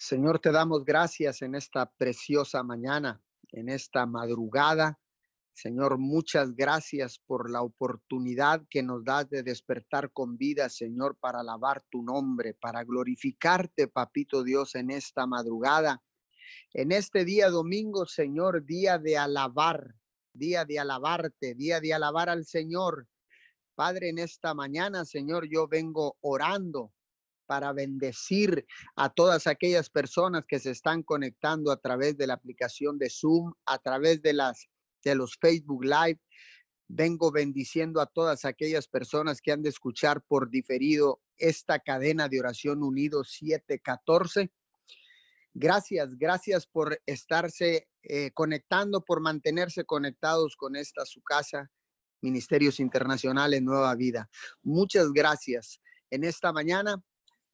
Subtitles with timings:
[0.00, 5.00] Señor, te damos gracias en esta preciosa mañana, en esta madrugada.
[5.52, 11.40] Señor, muchas gracias por la oportunidad que nos das de despertar con vida, Señor, para
[11.40, 16.00] alabar tu nombre, para glorificarte, Papito Dios, en esta madrugada.
[16.74, 19.96] En este día domingo, Señor, día de alabar,
[20.32, 23.08] día de alabarte, día de alabar al Señor.
[23.74, 26.92] Padre, en esta mañana, Señor, yo vengo orando
[27.48, 32.98] para bendecir a todas aquellas personas que se están conectando a través de la aplicación
[32.98, 34.68] de Zoom, a través de las
[35.02, 36.20] de los Facebook Live.
[36.88, 42.40] Vengo bendiciendo a todas aquellas personas que han de escuchar por diferido esta cadena de
[42.40, 44.50] oración unido 714.
[45.54, 51.70] Gracias, gracias por estarse eh, conectando, por mantenerse conectados con esta su casa,
[52.20, 54.28] Ministerios Internacionales Nueva Vida.
[54.62, 55.80] Muchas gracias.
[56.10, 57.02] En esta mañana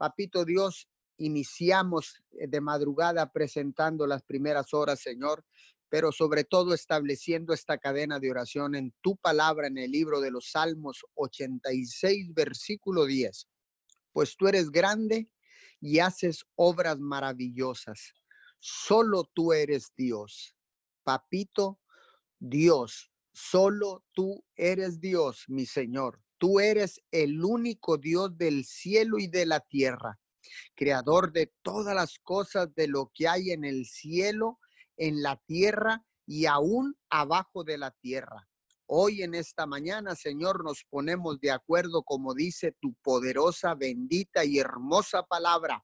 [0.05, 0.87] Papito Dios,
[1.17, 5.47] iniciamos eh, de madrugada presentando las primeras horas, Señor,
[5.89, 10.31] pero sobre todo estableciendo esta cadena de oración en tu palabra en el libro de
[10.31, 13.49] los Salmos 86, versículo 10.
[14.13, 15.31] Pues tú eres grande
[15.81, 18.13] y haces obras maravillosas.
[18.61, 20.55] Solo tú eres Dios.
[21.03, 21.81] Papito,
[22.39, 26.21] Dios, solo tú eres Dios, mi Señor.
[26.45, 30.21] Tú eres el único Dios del cielo y de la tierra,
[30.75, 34.61] creador de todas las cosas de lo que hay en el cielo,
[34.99, 38.47] en la tierra y aún abajo de la tierra.
[38.85, 44.59] Hoy en esta mañana, Señor, nos ponemos de acuerdo, como dice tu poderosa, bendita y
[44.59, 45.83] hermosa palabra,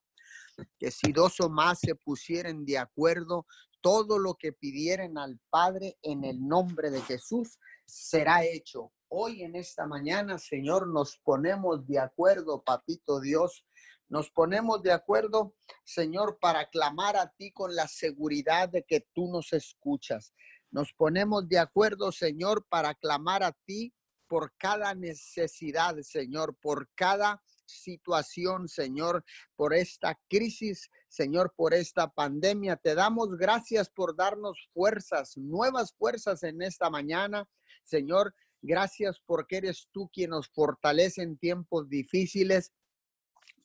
[0.78, 3.46] que si dos o más se pusieren de acuerdo,
[3.80, 9.56] todo lo que pidieren al Padre en el nombre de Jesús será hecho hoy en
[9.56, 13.66] esta mañana, Señor, nos ponemos de acuerdo, Papito Dios.
[14.08, 19.30] Nos ponemos de acuerdo, Señor, para clamar a ti con la seguridad de que tú
[19.30, 20.32] nos escuchas.
[20.70, 23.92] Nos ponemos de acuerdo, Señor, para clamar a ti
[24.28, 29.24] por cada necesidad, Señor, por cada situación, Señor,
[29.56, 32.76] por esta crisis, Señor, por esta pandemia.
[32.76, 37.48] Te damos gracias por darnos fuerzas, nuevas fuerzas en esta mañana,
[37.82, 38.34] Señor.
[38.62, 42.72] Gracias porque eres tú quien nos fortalece en tiempos difíciles.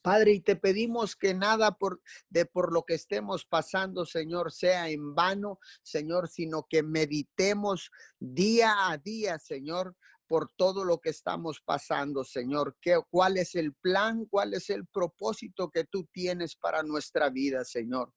[0.02, 4.90] Padre, y te pedimos que nada por, de por lo que estemos pasando, Señor, sea
[4.90, 7.90] en vano, Señor, sino que meditemos
[8.20, 9.96] día a día, Señor,
[10.28, 12.78] por todo lo que estamos pasando, Señor.
[12.80, 14.26] ¿Qué, ¿Cuál es el plan?
[14.26, 18.14] ¿Cuál es el propósito que tú tienes para nuestra vida, Señor?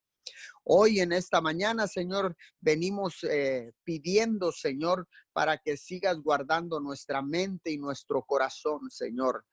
[0.64, 7.70] Hoy en esta mañana, Señor, venimos eh, pidiendo, Señor, para que sigas guardando nuestra mente
[7.70, 9.44] y nuestro corazón, Señor.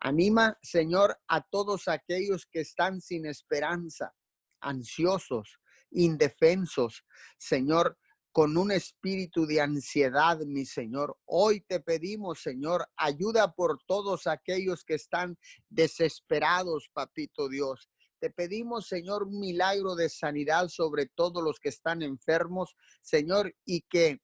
[0.00, 4.14] Anima, Señor, a todos aquellos que están sin esperanza,
[4.60, 5.58] ansiosos,
[5.90, 7.04] indefensos,
[7.36, 7.98] Señor,
[8.30, 11.18] con un espíritu de ansiedad, mi Señor.
[11.24, 15.36] Hoy te pedimos, Señor, ayuda por todos aquellos que están
[15.68, 17.90] desesperados, papito Dios.
[18.20, 23.82] Te pedimos, Señor, un milagro de sanidad sobre todos los que están enfermos, Señor, y
[23.82, 24.20] que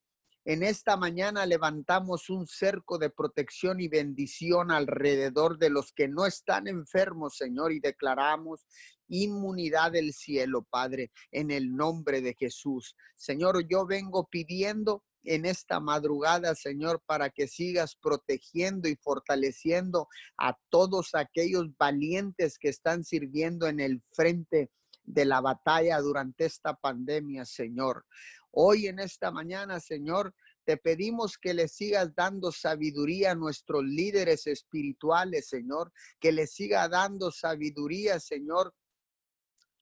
[0.47, 6.27] en esta mañana levantamos un cerco de protección y bendición alrededor de los que no
[6.27, 8.67] están enfermos, Señor, y declaramos
[9.09, 12.95] inmunidad del cielo, Padre, en el nombre de Jesús.
[13.15, 20.09] Señor, yo vengo pidiendo en esta madrugada, Señor, para que sigas protegiendo y fortaleciendo
[20.39, 24.71] a todos aquellos valientes que están sirviendo en el frente
[25.03, 28.07] de la batalla durante esta pandemia, Señor.
[28.51, 34.47] Hoy en esta mañana, Señor, te pedimos que le sigas dando sabiduría a nuestros líderes
[34.47, 38.75] espirituales, Señor, que le siga dando sabiduría, Señor,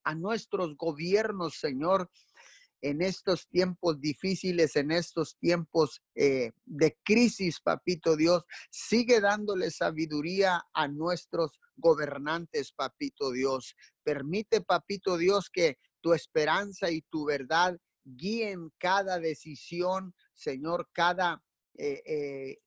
[0.05, 2.11] a nuestros gobiernos, Señor,
[2.83, 10.61] en estos tiempos difíciles, en estos tiempos eh, de crisis, papito Dios, sigue dándole sabiduría
[10.75, 13.77] a nuestros gobernantes, papito Dios.
[14.03, 21.43] Permite, papito Dios, que tu esperanza y tu verdad guíen cada decisión, Señor, cada...
[21.79, 22.59] Eh, eh,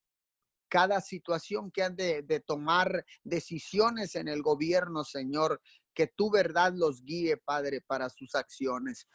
[0.67, 5.61] cada situación que han de, de tomar decisiones en el gobierno, Señor,
[5.93, 9.07] que tu verdad los guíe, Padre, para sus acciones.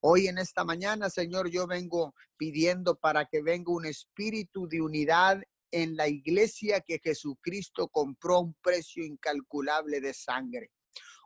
[0.00, 5.42] Hoy en esta mañana, Señor, yo vengo pidiendo para que venga un espíritu de unidad
[5.70, 10.70] en la iglesia que Jesucristo compró un precio incalculable de sangre.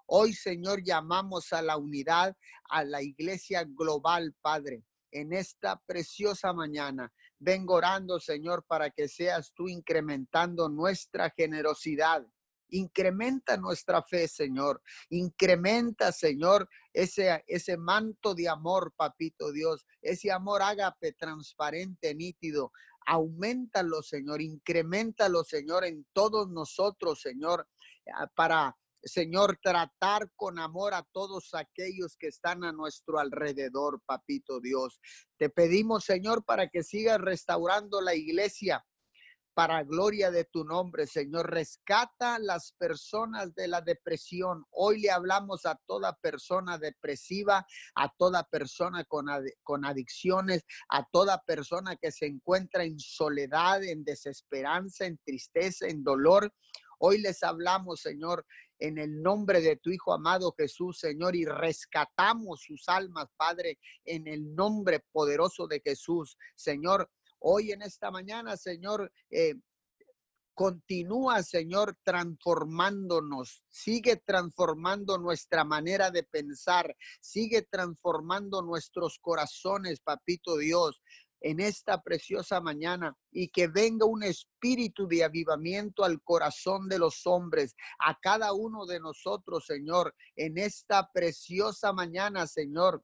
[0.06, 2.36] Hoy, Señor, llamamos a la unidad,
[2.68, 4.84] a la iglesia global, Padre.
[5.12, 12.24] En esta preciosa mañana, vengo orando, Señor, para que seas tú incrementando nuestra generosidad,
[12.70, 14.82] Incrementa nuestra fe, Señor.
[15.10, 19.86] Incrementa, Señor, ese, ese manto de amor, papito Dios.
[20.00, 22.72] Ese amor ágape transparente, nítido.
[23.06, 24.40] Aumentalo, Señor.
[24.40, 27.66] Incrementalo, Señor, en todos nosotros, Señor,
[28.34, 35.00] para Señor, tratar con amor a todos aquellos que están a nuestro alrededor, papito Dios.
[35.38, 38.84] Te pedimos, Señor, para que sigas restaurando la iglesia
[39.60, 41.50] para gloria de tu nombre, Señor.
[41.50, 44.64] Rescata las personas de la depresión.
[44.70, 49.26] Hoy le hablamos a toda persona depresiva, a toda persona con,
[49.62, 56.02] con adicciones, a toda persona que se encuentra en soledad, en desesperanza, en tristeza, en
[56.02, 56.50] dolor.
[56.98, 58.46] Hoy les hablamos, Señor,
[58.78, 64.26] en el nombre de tu Hijo amado Jesús, Señor, y rescatamos sus almas, Padre, en
[64.26, 66.38] el nombre poderoso de Jesús.
[66.54, 67.10] Señor,
[67.40, 69.54] hoy en esta mañana, Señor, eh,
[70.60, 73.64] Continúa, Señor, transformándonos.
[73.70, 76.94] Sigue transformando nuestra manera de pensar.
[77.18, 81.00] Sigue transformando nuestros corazones, papito Dios
[81.40, 87.26] en esta preciosa mañana y que venga un espíritu de avivamiento al corazón de los
[87.26, 93.02] hombres, a cada uno de nosotros, Señor, en esta preciosa mañana, Señor.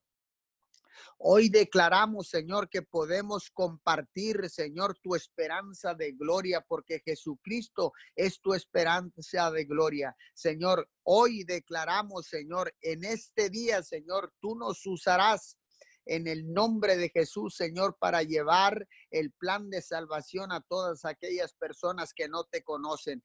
[1.19, 8.55] Hoy declaramos, Señor, que podemos compartir, Señor, tu esperanza de gloria, porque Jesucristo es tu
[8.55, 10.17] esperanza de gloria.
[10.35, 15.59] Señor, hoy declaramos, Señor, en este día, Señor, tú nos usarás
[16.07, 21.53] en el nombre de Jesús, Señor, para llevar el plan de salvación a todas aquellas
[21.55, 23.23] personas que no te conocen.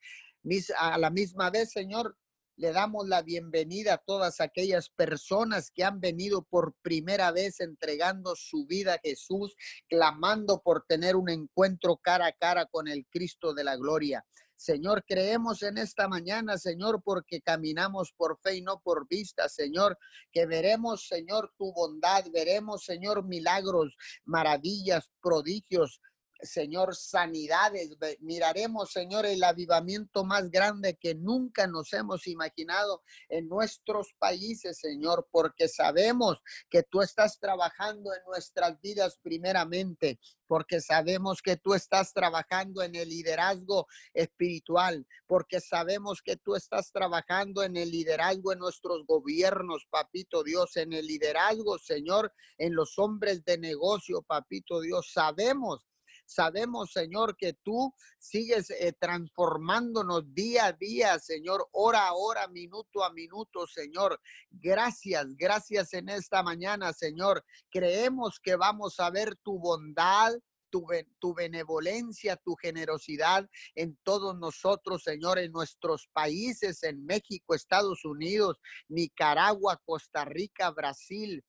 [0.77, 2.17] A la misma vez, Señor,
[2.55, 8.35] le damos la bienvenida a todas aquellas personas que han venido por primera vez entregando
[8.35, 9.55] su vida a Jesús,
[9.89, 14.25] clamando por tener un encuentro cara a cara con el Cristo de la gloria.
[14.61, 19.97] Señor, creemos en esta mañana, Señor, porque caminamos por fe y no por vista, Señor,
[20.31, 25.99] que veremos, Señor, tu bondad, veremos, Señor, milagros, maravillas, prodigios,
[26.41, 27.89] Señor, sanidades.
[28.19, 35.27] Miraremos, Señor, el avivamiento más grande que nunca nos hemos imaginado en nuestros países, Señor,
[35.31, 42.13] porque sabemos que tú estás trabajando en nuestras vidas primeramente, porque sabemos que tú estás
[42.13, 48.59] trabajando en el liderazgo espiritual, porque sabemos que tú estás trabajando en el liderazgo en
[48.59, 55.11] nuestros gobiernos, papito Dios, en el liderazgo, Señor, en los hombres de negocio, papito Dios.
[55.13, 55.87] Sabemos
[56.31, 63.03] Sabemos, Señor, que tú sigues eh, transformándonos día a día, Señor, hora a hora, minuto
[63.03, 64.17] a minuto, Señor.
[64.49, 67.43] Gracias, gracias en esta mañana, Señor.
[67.69, 70.33] Creemos que vamos a ver tu bondad,
[70.69, 70.87] tu,
[71.19, 78.57] tu, benevolencia, tu generosidad en todos nosotros, Señor, en nuestros países, en México, Estados Unidos,
[78.87, 81.43] Nicaragua, Costa Rica, Brasil,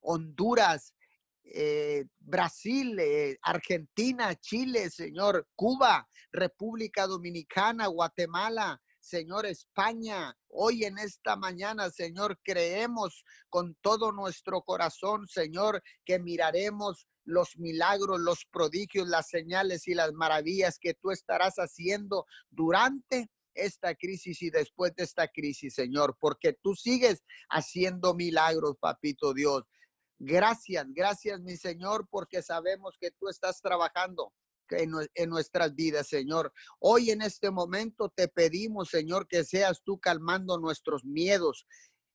[0.00, 0.94] Honduras,
[1.54, 10.36] eh, Brasil, eh, Argentina, Chile, Señor, Cuba, República Dominicana, Guatemala, Señor, España.
[10.48, 18.20] Hoy en esta mañana, Señor, creemos con todo nuestro corazón, Señor, que miraremos los milagros,
[18.20, 24.50] los prodigios, las señales y las maravillas que tú estarás haciendo durante esta crisis y
[24.50, 29.64] después de esta crisis, Señor, porque tú sigues haciendo milagros, papito Dios.
[30.18, 34.32] Gracias, gracias mi Señor, porque sabemos que tú estás trabajando
[34.70, 36.52] en, en, nuestras vidas, Señor.
[36.80, 41.66] Hoy en este momento te pedimos, Señor, que seas tú calmando nuestros miedos,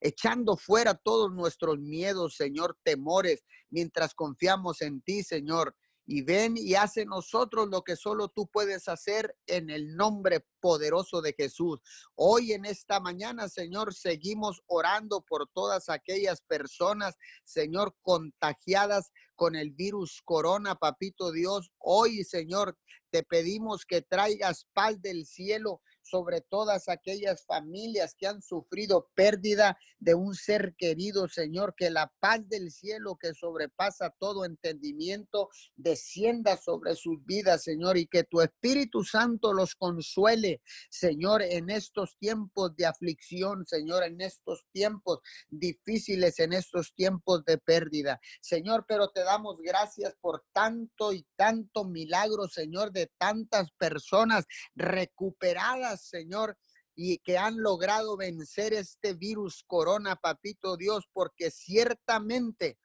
[0.02, 6.76] echando fuera todos nuestros miedos, Señor, temores, mientras confiamos en ti, Señor y ven y
[6.76, 11.80] hace nosotros lo que solo tú puedes hacer en el nombre poderoso de Jesús.
[12.16, 19.72] Hoy en esta mañana, Señor, seguimos orando por todas aquellas personas, Señor, contagiadas con el
[19.72, 21.72] virus corona, papito Dios.
[21.80, 22.78] Hoy, Señor,
[23.10, 29.78] te pedimos que traigas paz del cielo sobre todas aquellas familias que han sufrido pérdida
[30.00, 36.58] de un ser querido, Señor, que la paz del cielo que sobrepasa todo entendimiento descienda
[36.58, 42.76] sobre sus vidas, Señor, y que tu Espíritu Santo los consuele, Señor, en estos tiempos
[42.76, 45.20] de aflicción, Señor, en estos tiempos
[45.50, 48.20] difíciles, en estos tiempos de pérdida.
[48.42, 54.46] Señor, pero te damos gracias por tanto y tanto milagro, Señor, de tantas personas
[54.76, 56.58] recuperadas Señor,
[56.96, 62.78] y que han logrado vencer este virus corona, papito Dios, porque ciertamente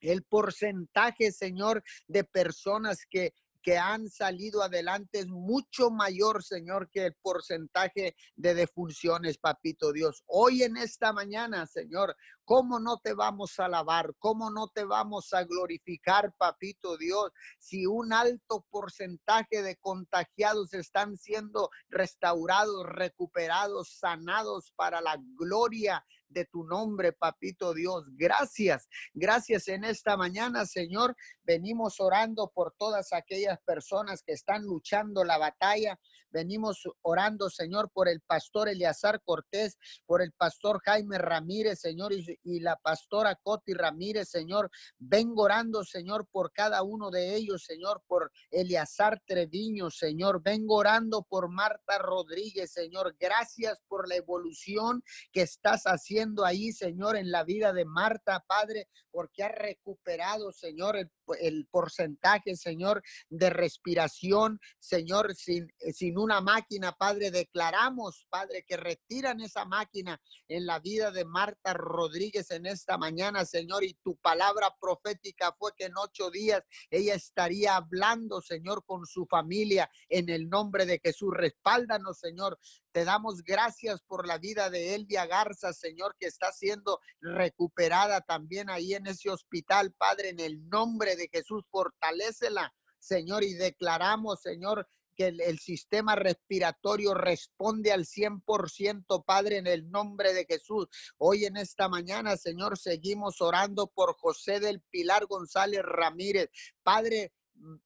[0.00, 7.06] el porcentaje, Señor, de personas que que han salido adelante es mucho mayor, Señor, que
[7.06, 10.22] el porcentaje de defunciones, papito Dios.
[10.26, 14.14] Hoy en esta mañana, Señor, ¿cómo no te vamos a alabar?
[14.18, 17.30] ¿Cómo no te vamos a glorificar, papito Dios?
[17.58, 26.44] Si un alto porcentaje de contagiados están siendo restaurados, recuperados, sanados para la gloria de
[26.46, 28.04] tu nombre, papito Dios.
[28.16, 31.16] Gracias, gracias en esta mañana, Señor.
[31.42, 35.98] Venimos orando por todas aquellas personas que están luchando la batalla.
[36.30, 42.60] Venimos orando, Señor, por el pastor Eleazar Cortés, por el pastor Jaime Ramírez, Señor, y,
[42.60, 44.70] la pastora Coti Ramírez, Señor.
[44.98, 50.42] Vengo orando, Señor, por cada uno de ellos, Señor, por Eleazar Treviño, Señor.
[50.42, 53.16] Vengo orando por Marta Rodríguez, Señor.
[53.18, 58.88] Gracias por la evolución que estás haciendo ahí, Señor, en la vida de Marta, Padre,
[59.10, 67.30] porque ha recuperado, Señor, el, porcentaje, Señor, de respiración, Señor, sin, sin una máquina, Padre.
[67.30, 73.44] Declaramos, Padre, que retiran esa máquina en la vida de Marta Rodríguez en esta mañana,
[73.44, 79.06] Señor, y tu palabra profética fue que en ocho días ella estaría hablando, Señor, con
[79.06, 81.30] su familia en el nombre de Jesús.
[81.34, 82.58] Respáldanos, Señor.
[82.92, 88.68] Te damos gracias por la vida de Elvia Garza, Señor, que está siendo recuperada también
[88.68, 94.86] ahí en ese hospital, Padre, en el nombre de Jesús, fortalecela, Señor, y declaramos, Señor,
[95.22, 100.88] el, sistema respiratorio responde al 100%, Padre, en el nombre de Jesús.
[101.18, 106.50] Hoy en esta mañana, Señor, seguimos orando por José del Pilar González Ramírez.
[106.82, 107.32] Padre,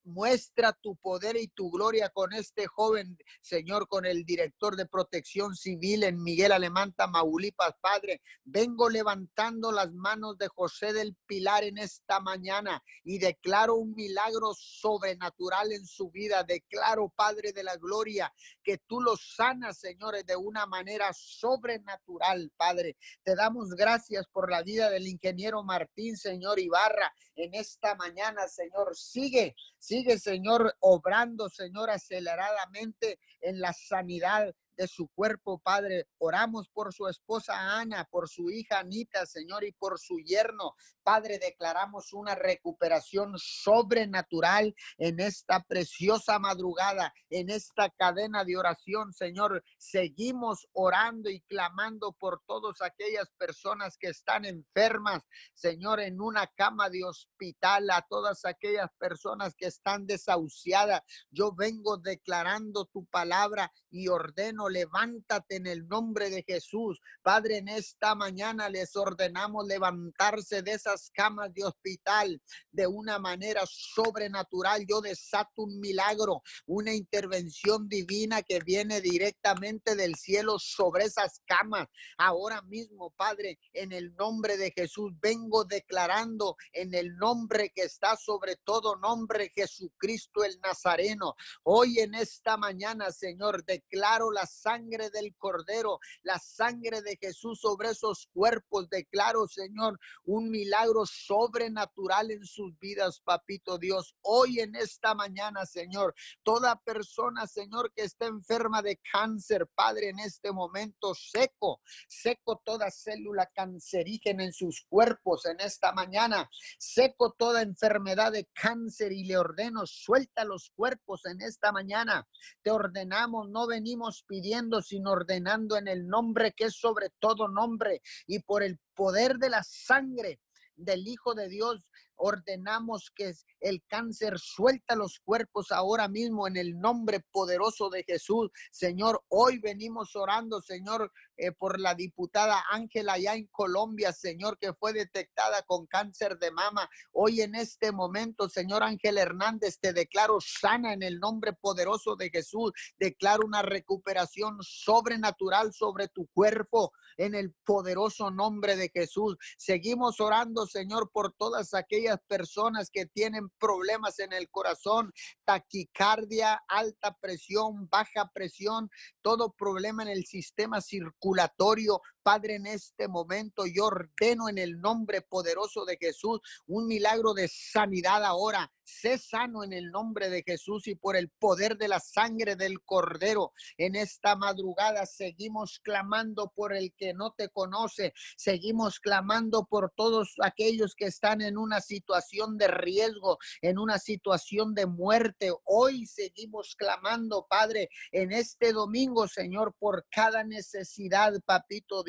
[0.05, 5.55] muestra tu poder y tu gloria con este joven, Señor, con el director de protección
[5.55, 8.23] civil en Miguel Alemán, Tamaulipas, Padre.
[8.45, 14.53] Vengo levantando las manos de José del Pilar en esta mañana y declaro un milagro
[14.55, 16.45] sobrenatural en su vida.
[16.45, 22.97] Declaro, Padre de la gloria, que tú lo sanas, señores, de una manera sobrenatural, Padre.
[23.23, 28.97] Te damos gracias por la vida del ingeniero Martín, Señor Ibarra, en esta mañana, Señor.
[28.97, 36.09] Sigue Sigue, Señor, obrando, Señor, aceleradamente en la sanidad de su cuerpo, Padre.
[36.19, 40.75] Oramos por su esposa Ana, por su hija Anita, Señor, y por su yerno.
[41.03, 49.63] Padre, declaramos una recuperación sobrenatural en esta preciosa madrugada, en esta cadena de oración, Señor.
[49.79, 55.23] Seguimos orando y clamando por todas aquellas personas que están enfermas,
[55.55, 61.03] Señor, en una cama de hospital, a todas aquellas personas que están desahuciadas.
[61.31, 67.01] Yo vengo declarando tu palabra y ordeno, levántate en el nombre de Jesús.
[67.23, 72.41] Padre, en esta mañana les ordenamos levantarse de esas camas de hospital
[72.73, 74.87] de una manera sobrenatural.
[74.89, 81.87] Yo desato un milagro, una intervención divina que viene directamente del cielo sobre esas camas.
[82.17, 88.17] Ahora mismo, Padre, en el nombre de Jesús, vengo declarando en el nombre que está
[88.17, 91.35] sobre todo nombre, Jesucristo el Nazareno.
[91.63, 97.61] Hoy en esta mañana, Señor, de declaro la sangre del Cordero, la sangre de Jesús
[97.61, 98.89] sobre esos cuerpos.
[98.89, 104.15] Declaro, Señor, un milagro sobrenatural en sus vidas, papito Dios.
[104.23, 110.19] Hoy en esta mañana, Señor, toda persona, Señor, que está enferma de cáncer, Padre, en
[110.21, 117.63] este momento seco, seco toda célula cancerígena en sus cuerpos en esta mañana, seco toda
[117.63, 122.27] enfermedad de cáncer y le ordeno, suelta los cuerpos en esta mañana.
[122.63, 124.44] Te ordenamos, no venimos pidiendo,
[124.83, 129.51] sino ordenando en el nombre que es sobre todo nombre y por el poder de
[129.51, 130.41] la sangre
[130.77, 136.79] del Hijo de Dios ordenamos que el cáncer suelta los cuerpos ahora mismo en el
[136.79, 138.51] nombre poderoso de Jesús.
[138.71, 144.73] Señor, hoy venimos orando, Señor, eh, por la diputada Ángela allá en Colombia, Señor, que
[144.73, 146.89] fue detectada con cáncer de mama.
[147.13, 152.31] Hoy en este momento, Señor Ángel Hernández, te declaro sana en el nombre poderoso de
[152.31, 152.73] Jesús.
[152.99, 159.37] Declaro una recuperación sobrenatural sobre tu cuerpo en el poderoso nombre de Jesús.
[159.57, 165.13] Seguimos orando, Señor, por todas aquellas personas que tienen problemas en el corazón,
[165.45, 168.91] taquicardia, alta presión, baja presión,
[169.23, 175.21] todo problema en el sistema circulatorio, Padre, en este momento yo ordeno en el nombre
[175.21, 180.87] poderoso de Jesús un milagro de sanidad ahora Sé sano en el nombre de Jesús
[180.87, 183.53] y por el poder de la sangre del Cordero.
[183.79, 188.13] En esta madrugada seguimos clamando por el que no te conoce.
[188.37, 194.75] Seguimos clamando por todos aquellos que están en una situación de riesgo, en una situación
[194.75, 195.51] de muerte.
[195.65, 202.03] Hoy seguimos clamando, Padre, en este domingo, Señor, por cada necesidad, Papito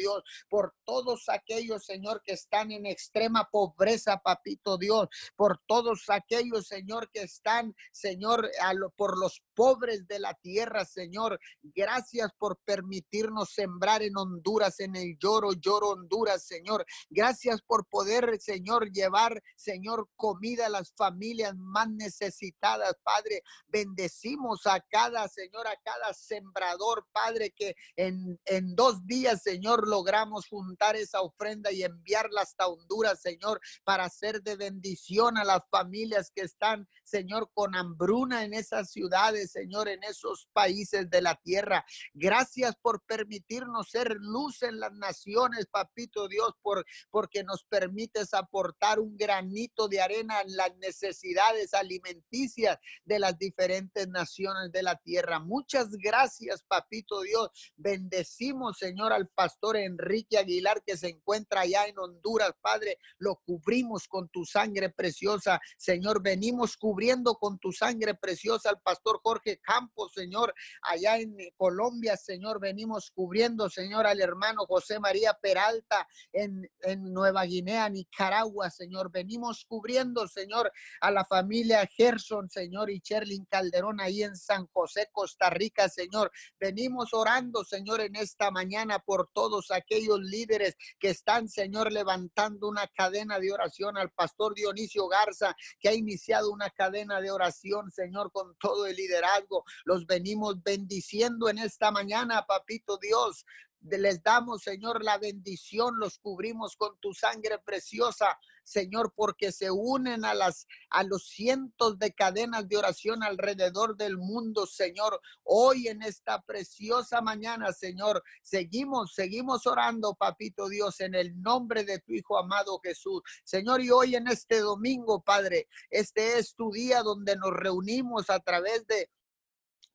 [0.50, 7.10] por todos aquellos, Señor, que están en extrema pobreza, Papito Dios, por todos aquellos Señor,
[7.12, 8.50] que están, Señor,
[8.96, 11.40] por los pobres de la tierra, Señor.
[11.62, 16.86] Gracias por permitirnos sembrar en Honduras, en el lloro, lloro Honduras, Señor.
[17.10, 23.42] Gracias por poder, Señor, llevar, Señor, comida a las familias más necesitadas, Padre.
[23.68, 30.46] Bendecimos a cada, Señor, a cada sembrador, Padre, que en, en dos días, Señor, logramos
[30.50, 36.34] juntar esa ofrenda y enviarla hasta Honduras, Señor, para hacer de bendición a las familias
[36.36, 41.86] que están, Señor, con hambruna en esas ciudades, Señor, en esos países de la tierra.
[42.14, 49.00] Gracias por permitirnos ser luz en las naciones, papito Dios, por, porque nos permites aportar
[49.00, 55.40] un granito de arena en las necesidades alimenticias de las diferentes naciones de la tierra.
[55.40, 57.50] Muchas gracias, papito Dios.
[57.78, 62.98] Bendecimos, Señor, al pastor Enrique Aguilar que se encuentra allá en Honduras, Padre.
[63.18, 65.60] Lo cubrimos con tu sangre preciosa.
[65.78, 72.18] Señor, venimos cubriendo con tu sangre preciosa al pastor Jorge Campos, Señor, allá en Colombia,
[72.18, 79.12] Señor, venimos cubriendo, Señor, al hermano José María Peralta en, en Nueva Guinea, Nicaragua, Señor,
[79.12, 85.10] venimos cubriendo, Señor, a la familia Gerson, Señor, y Cherlin Calderón ahí en San José,
[85.12, 91.48] Costa Rica, Señor, venimos orando, Señor, en esta mañana por todos aquellos líderes que están,
[91.48, 97.22] Señor, levantando una cadena de oración al pastor Dionisio Garza, que ha iniciado una cadena
[97.22, 99.64] de oración, Señor, con todo el liderazgo.
[99.86, 103.46] Los venimos bendiciendo en esta mañana, papito Dios.
[103.82, 110.26] Les damos, Señor, la bendición, los cubrimos con tu sangre preciosa, Señor, porque se unen
[110.26, 115.22] a las a los cientos de cadenas de oración alrededor del mundo, Señor.
[115.44, 122.00] Hoy en esta preciosa mañana, Señor, seguimos, seguimos orando, papito Dios, en el nombre de
[122.00, 123.22] tu Hijo amado Jesús.
[123.44, 128.40] Señor, y hoy en este domingo, Padre, este es tu día donde nos reunimos a
[128.40, 129.10] través de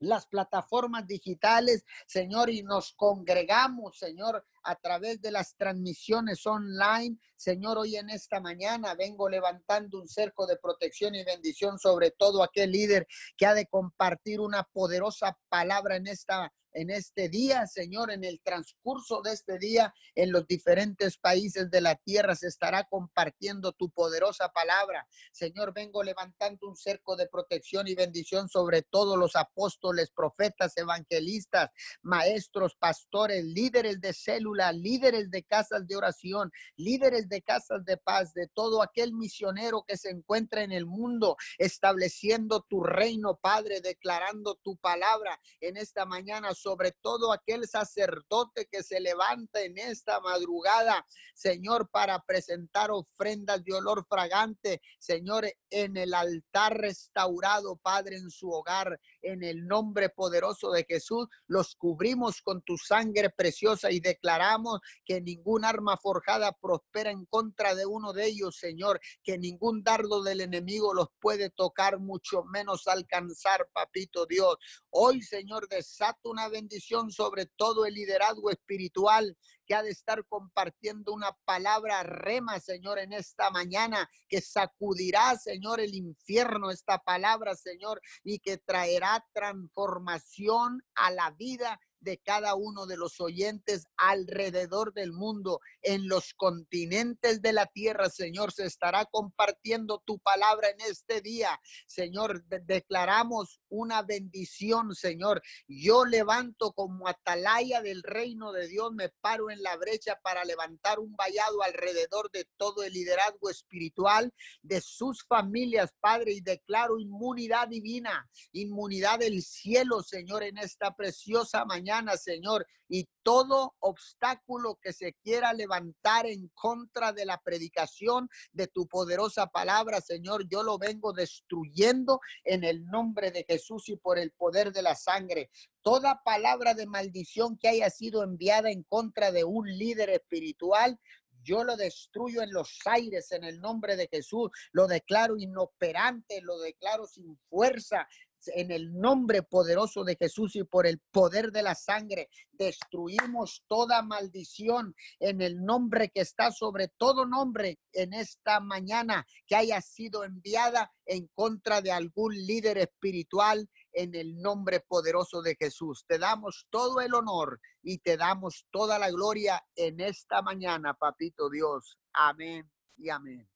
[0.00, 7.18] las plataformas digitales, Señor, y nos congregamos, Señor, a través de las transmisiones online.
[7.36, 12.42] Señor, hoy en esta mañana vengo levantando un cerco de protección y bendición sobre todo
[12.42, 18.10] aquel líder que ha de compartir una poderosa palabra en esta en este día, Señor,
[18.10, 22.84] en el transcurso de este día, en los diferentes países de la tierra se estará
[22.84, 25.06] compartiendo tu poderosa palabra.
[25.32, 31.70] Señor, vengo levantando un cerco de protección y bendición sobre todos los apóstoles, profetas, evangelistas,
[32.02, 38.32] maestros, pastores, líderes de célula, líderes de casas de oración, líderes de casas de paz,
[38.34, 44.56] de todo aquel misionero que se encuentra en el mundo, estableciendo tu reino, Padre, declarando
[44.56, 51.06] tu palabra en esta mañana sobre todo aquel sacerdote que se levanta en esta madrugada,
[51.34, 58.50] Señor, para presentar ofrendas de olor fragante, Señor, en el altar restaurado, Padre, en su
[58.50, 64.80] hogar, en el nombre poderoso de Jesús, los cubrimos con tu sangre preciosa y declaramos
[65.04, 70.22] que ningún arma forjada prospera en contra de uno de ellos, Señor, que ningún dardo
[70.22, 74.56] del enemigo los puede tocar, mucho menos alcanzar, papito Dios.
[74.90, 79.36] Hoy, Señor, desata una bendición sobre todo el liderazgo espiritual
[79.70, 85.78] que ha de estar compartiendo una palabra rema, Señor, en esta mañana, que sacudirá, Señor,
[85.78, 92.86] el infierno, esta palabra, Señor, y que traerá transformación a la vida de cada uno
[92.86, 99.04] de los oyentes alrededor del mundo, en los continentes de la tierra, Señor, se estará
[99.04, 101.60] compartiendo tu palabra en este día.
[101.86, 105.42] Señor, declaramos una bendición, Señor.
[105.68, 110.98] Yo levanto como atalaya del reino de Dios, me paro en la brecha para levantar
[110.98, 114.32] un vallado alrededor de todo el liderazgo espiritual
[114.62, 121.64] de sus familias, Padre, y declaro inmunidad divina, inmunidad del cielo, Señor, en esta preciosa
[121.64, 128.66] mañana Señor, y todo obstáculo que se quiera levantar en contra de la predicación de
[128.66, 134.18] tu poderosa palabra, Señor, yo lo vengo destruyendo en el nombre de Jesús y por
[134.18, 135.50] el poder de la sangre.
[135.82, 140.98] Toda palabra de maldición que haya sido enviada en contra de un líder espiritual,
[141.42, 144.50] yo lo destruyo en los aires en el nombre de Jesús.
[144.72, 148.06] Lo declaro inoperante, lo declaro sin fuerza,
[148.48, 154.02] en el nombre poderoso de Jesús y por el poder de la sangre, destruimos toda
[154.02, 160.24] maldición en el nombre que está sobre todo nombre en esta mañana que haya sido
[160.24, 166.04] enviada en contra de algún líder espiritual en el nombre poderoso de Jesús.
[166.06, 171.50] Te damos todo el honor y te damos toda la gloria en esta mañana, papito
[171.50, 171.98] Dios.
[172.12, 173.48] Amén y amén.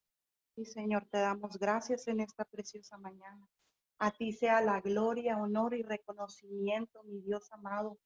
[0.56, 3.48] Y Señor, te damos gracias en esta preciosa mañana.
[3.98, 7.98] A ti sea la gloria, honor y reconocimiento, mi Dios amado.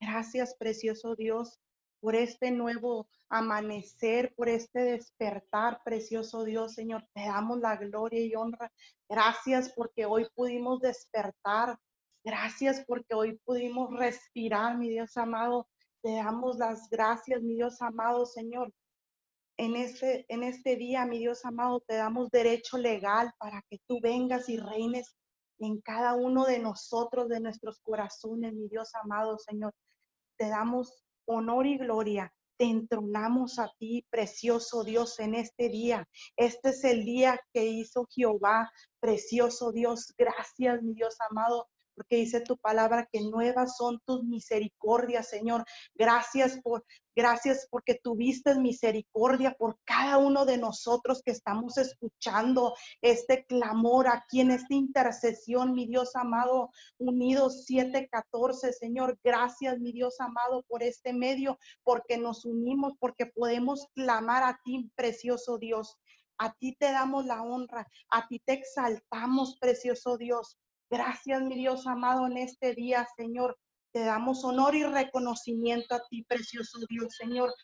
[0.00, 1.58] Gracias, precioso Dios,
[2.00, 7.06] por este nuevo amanecer, por este despertar, precioso Dios, Señor.
[7.14, 8.72] Te damos la gloria y honra.
[9.08, 11.78] Gracias porque hoy pudimos despertar.
[12.24, 15.68] Gracias porque hoy pudimos respirar, mi Dios amado.
[16.02, 18.72] Te damos las gracias, mi Dios amado, Señor.
[19.58, 24.00] En este, en este día, mi Dios amado, te damos derecho legal para que tú
[24.00, 25.14] vengas y reines
[25.60, 29.74] en cada uno de nosotros, de nuestros corazones, mi Dios amado Señor.
[30.36, 32.32] Te damos honor y gloria.
[32.58, 36.06] Te entronamos a ti, precioso Dios, en este día.
[36.36, 38.70] Este es el día que hizo Jehová,
[39.00, 40.12] precioso Dios.
[40.18, 41.68] Gracias, mi Dios amado,
[42.00, 45.66] porque dice tu palabra que nuevas son tus misericordias, Señor.
[45.94, 46.82] Gracias por
[47.14, 54.40] gracias porque tuviste misericordia por cada uno de nosotros que estamos escuchando este clamor aquí
[54.40, 59.18] en esta intercesión, mi Dios amado, unidos 714, Señor.
[59.22, 64.90] Gracias, mi Dios amado, por este medio, porque nos unimos, porque podemos clamar a ti,
[64.94, 65.98] precioso Dios.
[66.38, 70.56] A ti te damos la honra, a ti te exaltamos, precioso Dios.
[70.90, 73.56] Gracias, mi Dios amado, en este día, Señor.
[73.92, 77.54] Te damos honor y reconocimiento a ti, precioso Dios, Señor.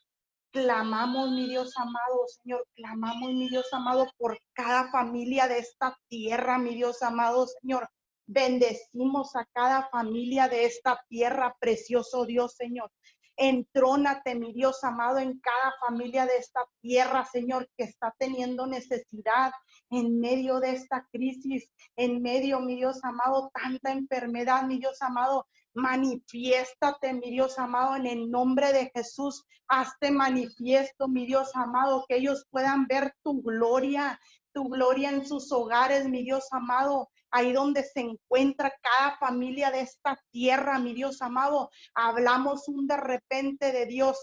[0.52, 6.56] Clamamos, mi Dios amado, Señor, clamamos, mi Dios amado, por cada familia de esta tierra,
[6.58, 7.88] mi Dios amado, Señor.
[8.28, 12.92] Bendecimos a cada familia de esta tierra, precioso Dios, Señor.
[13.36, 19.50] Entrónate, mi Dios amado, en cada familia de esta tierra, Señor, que está teniendo necesidad
[19.90, 25.46] en medio de esta crisis, en medio, mi Dios amado, tanta enfermedad, mi Dios amado.
[25.74, 29.44] Manifiéstate, mi Dios amado, en el nombre de Jesús.
[29.68, 34.18] Hazte manifiesto, mi Dios amado, que ellos puedan ver tu gloria,
[34.52, 39.80] tu gloria en sus hogares, mi Dios amado ahí donde se encuentra cada familia de
[39.80, 41.70] esta tierra, mi Dios amado.
[41.94, 44.18] Hablamos un de repente de Dios,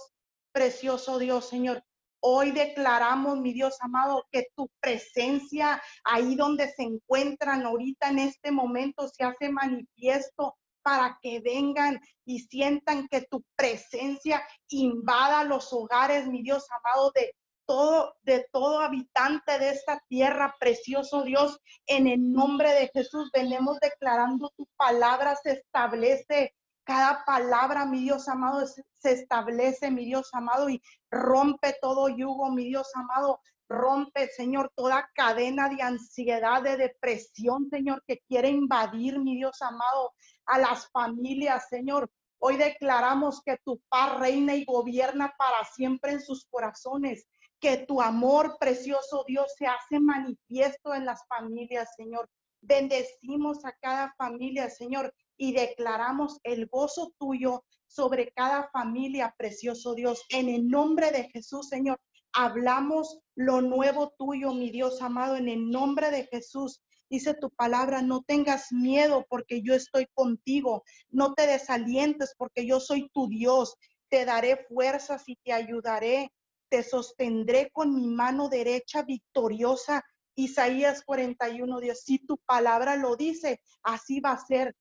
[0.52, 1.84] precioso Dios, Señor.
[2.26, 8.50] Hoy declaramos, mi Dios amado, que tu presencia ahí donde se encuentran ahorita en este
[8.50, 16.26] momento se hace manifiesto para que vengan y sientan que tu presencia invada los hogares,
[16.26, 22.32] mi Dios amado, de todo, de todo habitante de esta tierra, precioso Dios, en el
[22.32, 26.56] nombre de Jesús venimos declarando tu palabra se establece.
[26.84, 32.66] Cada palabra, mi Dios amado, se establece, mi Dios amado, y rompe todo yugo, mi
[32.66, 33.40] Dios amado.
[33.70, 40.14] Rompe, Señor, toda cadena de ansiedad, de depresión, Señor, que quiere invadir, mi Dios amado,
[40.46, 42.12] a las familias, Señor.
[42.40, 47.26] Hoy declaramos que tu paz reina y gobierna para siempre en sus corazones
[47.64, 52.30] que tu amor precioso Dios se hace manifiesto en las familias, Señor.
[52.60, 60.24] Bendecimos a cada familia, Señor, y declaramos el gozo tuyo sobre cada familia, precioso Dios.
[60.30, 62.00] En el nombre de Jesús, Señor,
[62.34, 66.82] hablamos lo nuevo tuyo, mi Dios amado, en el nombre de Jesús.
[67.10, 72.80] Dice tu palabra, no tengas miedo porque yo estoy contigo, no te desalientes porque yo
[72.80, 73.76] soy tu Dios,
[74.10, 76.32] te daré fuerzas y te ayudaré
[76.74, 80.04] te sostendré con mi mano derecha victoriosa.
[80.36, 84.76] Isaías 41, Dios, si tu palabra lo dice, así va a ser.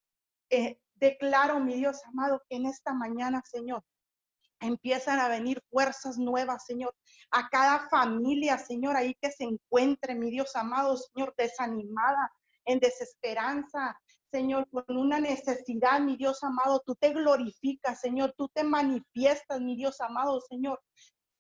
[0.55, 3.83] Eh, declaro, mi Dios amado, que en esta mañana, Señor,
[4.61, 6.95] empiezan a venir fuerzas nuevas, Señor,
[7.31, 12.31] a cada familia, Señor, ahí que se encuentre, mi Dios amado, Señor, desanimada,
[12.67, 13.99] en desesperanza,
[14.31, 19.75] Señor, con una necesidad, mi Dios amado, tú te glorificas, Señor, tú te manifiestas, mi
[19.75, 20.83] Dios amado, Señor.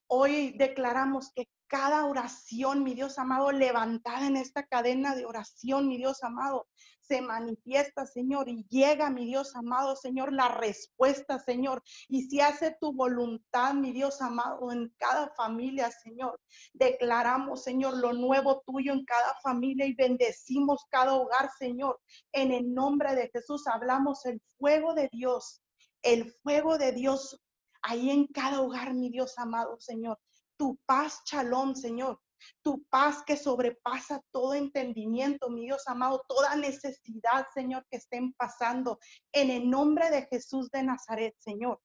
[0.08, 5.96] Hoy declaramos que cada oración, mi Dios amado, levantada en esta cadena de oración, mi
[5.96, 6.68] Dios amado,
[7.00, 11.82] se manifiesta, Señor, y llega, mi Dios amado, Señor, la respuesta, Señor.
[12.08, 16.38] Y si hace tu voluntad, mi Dios amado, en cada familia, Señor,
[16.74, 21.98] declaramos, Señor, lo nuevo tuyo en cada familia y bendecimos cada hogar, Señor.
[22.32, 25.62] En el nombre de Jesús hablamos el fuego de Dios,
[26.02, 27.40] el fuego de Dios
[27.80, 30.18] ahí en cada hogar, mi Dios amado, Señor
[30.56, 32.20] tu paz, shalom, Señor.
[32.62, 38.98] Tu paz que sobrepasa todo entendimiento, mi Dios amado, toda necesidad, Señor, que estén pasando.
[39.32, 41.80] En el nombre de Jesús de Nazaret, Señor.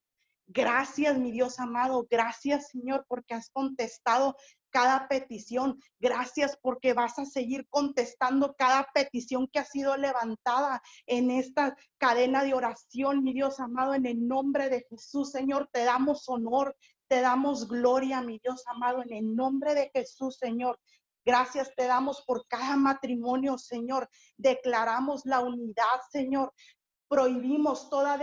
[0.50, 2.06] Gracias, mi Dios amado.
[2.10, 4.34] Gracias, Señor, porque has contestado
[4.70, 5.78] cada petición.
[6.00, 12.44] Gracias porque vas a seguir contestando cada petición que ha sido levantada en esta cadena
[12.44, 15.68] de oración, mi Dios amado, en el nombre de Jesús, Señor.
[15.72, 16.76] Te damos honor,
[17.08, 20.78] te damos gloria, mi Dios amado, en el nombre de Jesús, Señor.
[21.24, 24.08] Gracias te damos por cada matrimonio, Señor.
[24.36, 26.52] Declaramos la unidad, Señor.
[27.08, 28.18] Prohibimos toda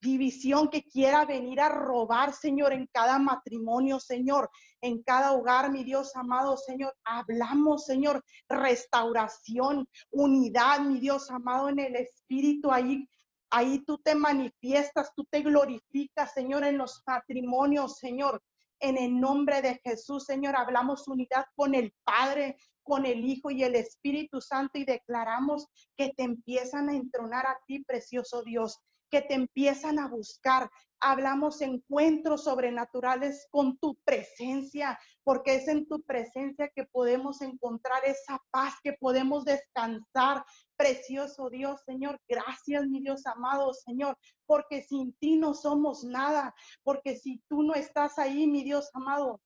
[0.00, 4.50] división que quiera venir a robar, Señor, en cada matrimonio, Señor,
[4.80, 6.96] en cada hogar, mi Dios amado, Señor.
[7.04, 13.06] Hablamos, Señor, restauración, unidad, mi Dios amado, en el Espíritu ahí
[13.50, 18.42] Ahí tú te manifiestas, tú te glorificas, Señor, en los matrimonios, Señor.
[18.78, 23.62] En el nombre de Jesús, Señor, hablamos unidad con el Padre, con el Hijo y
[23.62, 28.78] el Espíritu Santo y declaramos que te empiezan a entronar a ti, precioso Dios,
[29.10, 30.70] que te empiezan a buscar,
[31.00, 38.42] hablamos encuentros sobrenaturales con tu presencia, porque es en tu presencia que podemos encontrar esa
[38.50, 40.44] paz, que podemos descansar.
[40.76, 47.16] Precioso Dios, Señor, gracias, mi Dios amado, Señor, porque sin ti no somos nada, porque
[47.16, 49.40] si tú no estás ahí, mi Dios amado,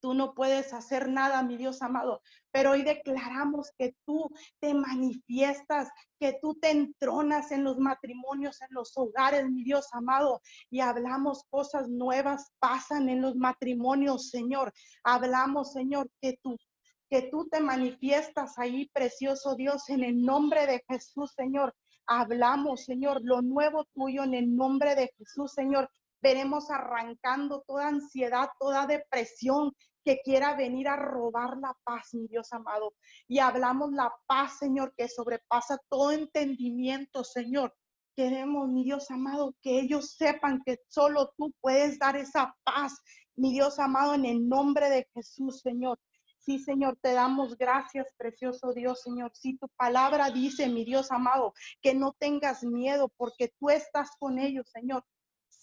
[0.00, 4.30] Tú no puedes hacer nada, mi Dios amado, pero hoy declaramos que tú
[4.60, 10.40] te manifiestas, que tú te entronas en los matrimonios, en los hogares, mi Dios amado,
[10.70, 14.72] y hablamos cosas nuevas, pasan en los matrimonios, Señor.
[15.02, 16.56] Hablamos, Señor, que tú
[17.08, 21.72] que tú te manifiestas ahí, precioso Dios, en el nombre de Jesús, Señor.
[22.04, 25.88] Hablamos, Señor, lo nuevo tuyo en el nombre de Jesús, Señor
[26.26, 29.72] veremos arrancando toda ansiedad, toda depresión
[30.04, 32.94] que quiera venir a robar la paz, mi Dios amado.
[33.28, 37.72] Y hablamos la paz, Señor, que sobrepasa todo entendimiento, Señor.
[38.16, 43.00] Queremos, mi Dios amado, que ellos sepan que solo tú puedes dar esa paz,
[43.36, 45.96] mi Dios amado, en el nombre de Jesús, Señor.
[46.40, 49.30] Sí, Señor, te damos gracias, precioso Dios, Señor.
[49.32, 54.40] Si tu palabra dice, mi Dios amado, que no tengas miedo porque tú estás con
[54.40, 55.04] ellos, Señor.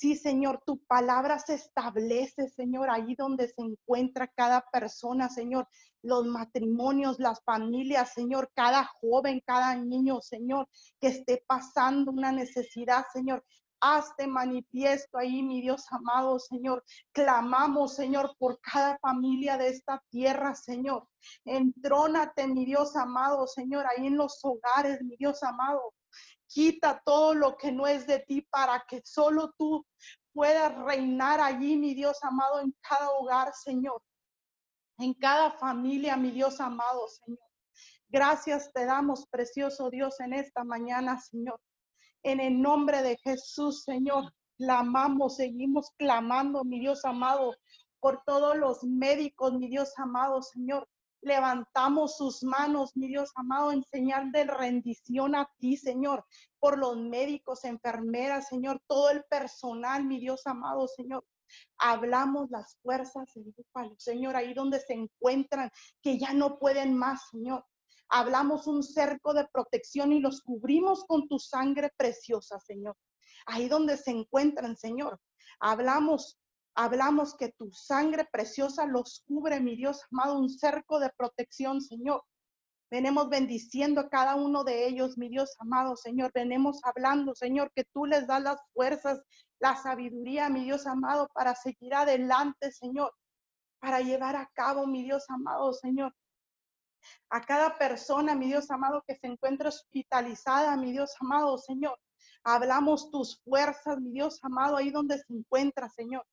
[0.04, 5.66] Sí, Señor, tu palabra se establece, Señor, ahí donde se encuentra cada persona, Señor,
[6.02, 10.68] los matrimonios, las familias, Señor, cada joven, cada niño, Señor,
[11.00, 13.46] que esté pasando una necesidad, Señor.
[13.80, 16.84] Hazte manifiesto ahí, mi Dios amado, Señor.
[17.14, 21.08] Clamamos, Señor, por cada familia de esta tierra, Señor.
[21.46, 25.94] Entrónate, mi Dios amado, Señor, ahí en los hogares, mi Dios amado.
[26.54, 29.84] Quita todo lo que no es de ti para que solo tú
[30.34, 34.00] puedas reinar allí, mi Dios amado, en cada hogar, Señor.
[35.00, 37.40] En cada familia, mi Dios amado, Señor.
[38.08, 41.60] Gracias te damos, precioso Dios, en esta mañana, Señor.
[42.22, 47.56] En el nombre de Jesús, Señor, clamamos, seguimos clamando, mi Dios amado,
[48.00, 50.88] por todos los médicos, mi Dios amado, Señor,
[51.24, 56.26] levantamos sus manos, mi Dios amado, en señal de rendición a ti, Señor,
[56.60, 61.26] por los médicos, enfermeras, Señor, todo el personal, mi Dios amado, Señor.
[61.78, 63.32] Hablamos las fuerzas
[63.98, 65.70] Señor, ahí donde se encuentran,
[66.02, 67.66] que ya no pueden más, Señor.
[68.10, 72.96] Hablamos un cerco de protección y los cubrimos con tu sangre preciosa, Señor.
[73.46, 75.20] Ahí donde se encuentran, Señor.
[75.60, 76.40] Hablamos
[76.76, 82.24] Hablamos que tu sangre preciosa los cubre, mi Dios amado, un cerco de protección, Señor.
[82.90, 86.32] Venemos bendiciendo a cada uno de ellos, mi Dios amado, Señor.
[86.34, 89.22] Venemos hablando, Señor, que tú les das las fuerzas,
[89.60, 93.12] la sabiduría, mi Dios amado, para seguir adelante, Señor.
[93.80, 96.14] Para llevar a cabo, mi Dios amado, Señor.
[97.30, 102.00] A cada persona, mi Dios amado, que se encuentra hospitalizada, mi Dios amado, Señor.
[102.44, 106.26] Hablamos tus fuerzas, mi Dios amado, ahí donde se encuentra, Señor.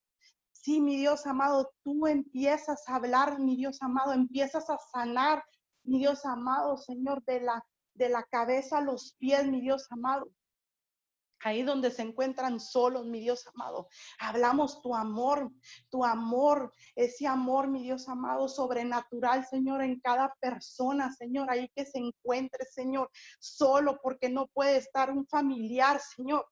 [0.62, 5.42] Sí, mi Dios amado, tú empiezas a hablar, mi Dios amado, empiezas a sanar,
[5.85, 10.31] mi Dios amado, Señor, de la, de la cabeza a los pies, mi Dios amado.
[11.42, 13.88] ahí donde se encuentran solos, mi Dios amado.
[14.18, 15.51] Hablamos tu amor,
[15.88, 21.87] tu amor, ese amor, mi Dios amado, sobrenatural, Señor, en cada persona, Señor, ahí que
[21.87, 26.46] se encuentre, Señor, solo porque no puede estar un familiar, Señor.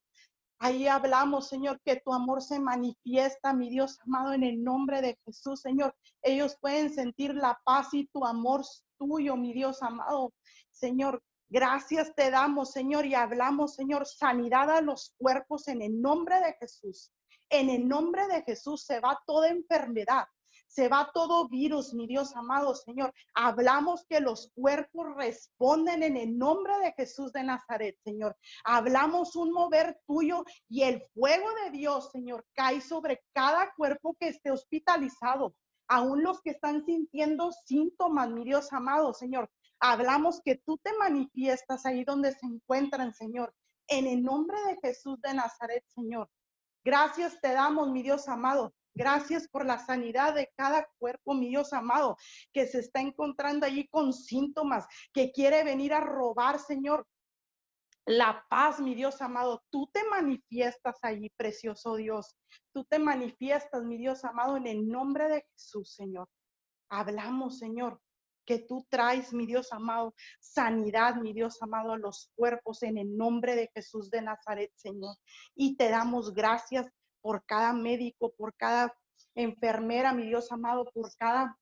[0.60, 5.16] Ahí hablamos, Señor, que tu amor se manifiesta, mi Dios amado, en el nombre de
[5.24, 5.94] Jesús, Señor.
[6.22, 8.62] Ellos pueden sentir la paz y tu amor
[8.98, 10.32] tuyo, mi Dios amado.
[10.70, 16.38] Señor, Gracias te damos, Señor, y hablamos, Señor, sanidad a los cuerpos en el nombre
[16.40, 17.10] de Jesús.
[17.48, 20.26] En el nombre de Jesús se va toda enfermedad,
[20.68, 23.12] se va todo virus, mi Dios amado, Señor.
[23.34, 28.36] Hablamos que los cuerpos responden en el nombre de Jesús de Nazaret, Señor.
[28.64, 34.28] Hablamos un mover tuyo y el fuego de Dios, Señor, cae sobre cada cuerpo que
[34.28, 35.54] esté hospitalizado.
[35.88, 39.50] Aún los que están sintiendo síntomas, mi Dios amado, Señor,
[39.80, 43.54] Hablamos que tú te manifiestas ahí donde se encuentran, Señor.
[43.86, 46.28] En el nombre de Jesús de Nazaret, Señor.
[46.84, 48.74] Gracias te damos, mi Dios amado.
[48.98, 52.16] Gracias por la sanidad de cada cuerpo, mi Dios amado,
[52.52, 57.06] que se está encontrando allí con síntomas, que quiere venir a robar, Señor.
[58.06, 62.34] La paz, mi Dios amado, tú te manifiestas allí, precioso Dios.
[62.72, 66.28] Tú te manifiestas, mi Dios amado, en el nombre de Jesús, Señor.
[66.90, 68.00] Hablamos, Señor,
[68.44, 73.16] que tú traes, mi Dios amado, sanidad, mi Dios amado, a los cuerpos en el
[73.16, 75.14] nombre de Jesús de Nazaret, Señor.
[75.54, 78.94] Y te damos gracias por cada médico, por cada
[79.34, 81.56] enfermera, mi Dios amado, por cada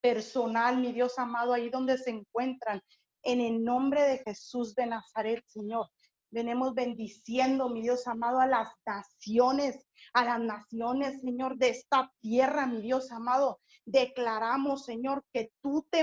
[0.00, 2.82] personal, mi Dios amado, ahí donde se encuentran.
[3.22, 5.88] En el nombre de Jesús de Nazaret, Señor.
[6.30, 12.66] Venimos bendiciendo, mi Dios amado, a las naciones, a las naciones, Señor, de esta tierra,
[12.66, 13.60] mi Dios amado.
[13.86, 16.02] Declaramos, Señor, que tú te,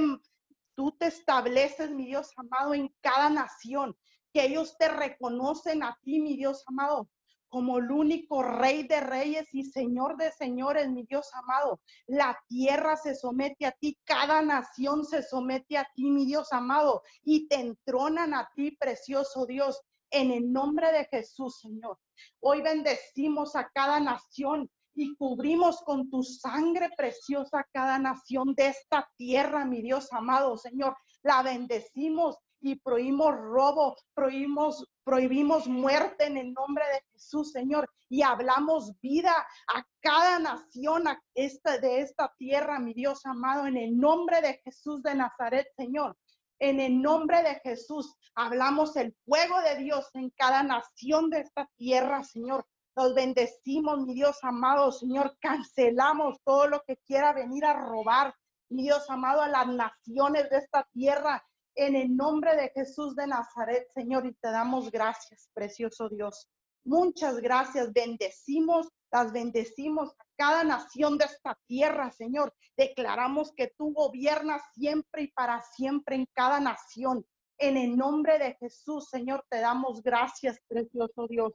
[0.74, 3.96] tú te estableces, mi Dios amado, en cada nación,
[4.34, 7.10] que ellos te reconocen a ti, mi Dios amado,
[7.52, 11.82] como el único rey de reyes y señor de señores, mi Dios amado.
[12.08, 17.04] La tierra se somete a ti, cada nación se somete a ti, mi Dios amado,
[17.24, 22.00] y te entronan a ti, precioso Dios en el nombre de Jesús, Señor.
[22.40, 29.10] Hoy bendecimos a cada nación y cubrimos con tu sangre preciosa cada nación de esta
[29.18, 30.96] tierra, mi Dios amado, Señor.
[31.22, 38.22] La bendecimos y prohibimos robo, prohibimos, prohibimos muerte en el nombre de Jesús, Señor, y
[38.22, 39.34] hablamos vida
[39.74, 45.16] a cada nación de esta tierra, mi Dios amado, en el nombre de Jesús de
[45.16, 46.18] Nazaret, Señor.
[46.60, 51.68] En el nombre de Jesús, hablamos el fuego de Dios en cada nación de esta
[51.76, 52.68] tierra, Señor.
[52.96, 55.36] Los bendecimos, mi Dios amado, Señor.
[55.40, 58.36] Cancelamos todo lo que quiera venir a robar,
[58.70, 61.44] mi Dios amado, a las naciones de esta tierra.
[61.76, 66.50] En el nombre de Jesús de Nazaret, Señor, y te damos gracias, precioso Dios.
[66.84, 67.94] Muchas gracias.
[67.94, 72.54] Bendecimos, las bendecimos a cada nación de esta tierra, Señor.
[72.76, 77.26] Declaramos que tú gobiernas siempre y para siempre en cada nación.
[77.58, 81.54] En el nombre de Jesús, Señor, te damos gracias, precioso Dios.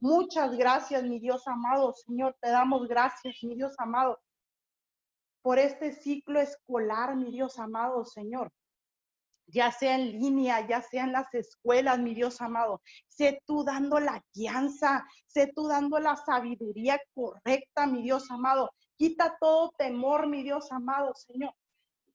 [0.00, 4.20] Muchas gracias, mi Dios amado, Señor, te damos gracias, mi Dios amado,
[5.40, 8.52] por este ciclo escolar, mi Dios amado, Señor
[9.46, 12.82] ya sea en línea, ya sea en las escuelas, mi Dios amado.
[13.08, 18.70] Sé tú dando la guianza, sé tú dando la sabiduría correcta, mi Dios amado.
[18.96, 21.54] Quita todo temor, mi Dios amado, Señor.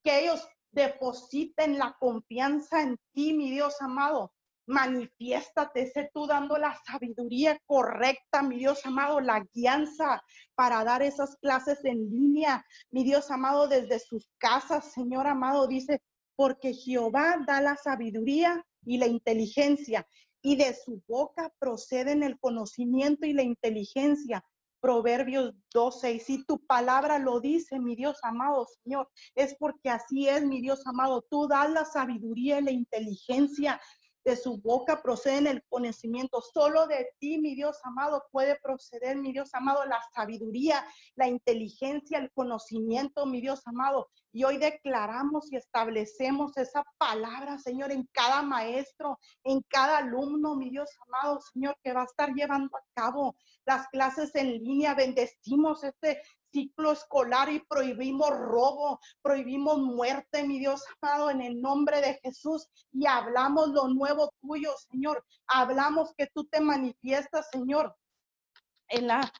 [0.03, 4.31] Que ellos depositen la confianza en ti, mi Dios amado.
[4.65, 10.21] Manifiéstate, sé tú dando la sabiduría correcta, mi Dios amado, la guianza
[10.53, 16.03] para dar esas clases en línea, mi Dios amado, desde sus casas, Señor amado, dice,
[16.39, 20.07] porque Jehová da la sabiduría y la inteligencia,
[20.41, 24.41] y de su boca proceden el conocimiento y la inteligencia.
[24.79, 30.29] Proverbios 12, y si tu palabra lo dice, mi Dios amado Señor, es porque así
[30.29, 31.25] es, mi Dios amado.
[31.29, 33.81] Tú das la sabiduría y la inteligencia
[34.23, 36.41] de su boca proceden el conocimiento.
[36.41, 42.19] Solo de ti, mi Dios amado, puede proceder, mi Dios amado, la sabiduría, la inteligencia,
[42.19, 44.09] el conocimiento, mi Dios amado.
[44.31, 50.69] Y hoy declaramos y establecemos esa palabra, Señor, en cada maestro, en cada alumno, mi
[50.69, 53.35] Dios amado, Señor, que va a estar llevando a cabo
[53.69, 54.95] las clases en línea.
[54.95, 62.01] Bendecimos este ciclo escolar y prohibimos robo, prohibimos muerte, mi Dios amado, en el nombre
[62.01, 65.23] de Jesús y hablamos lo nuevo tuyo, Señor.
[65.47, 67.95] Hablamos que tú te manifiestas, Señor,
[68.87, 69.31] en la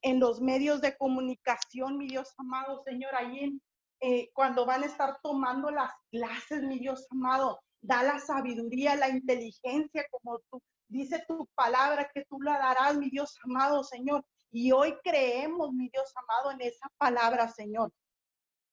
[0.00, 3.58] en los medios de comunicación, mi Dios amado, Señor, allí
[4.00, 9.08] eh, cuando van a estar tomando las clases, mi Dios amado, da la sabiduría, la
[9.08, 14.24] inteligencia, como tú, Dice tu palabra que tú la darás, mi Dios amado, Señor.
[14.50, 17.92] Y hoy creemos, mi Dios amado, en esa palabra, Señor.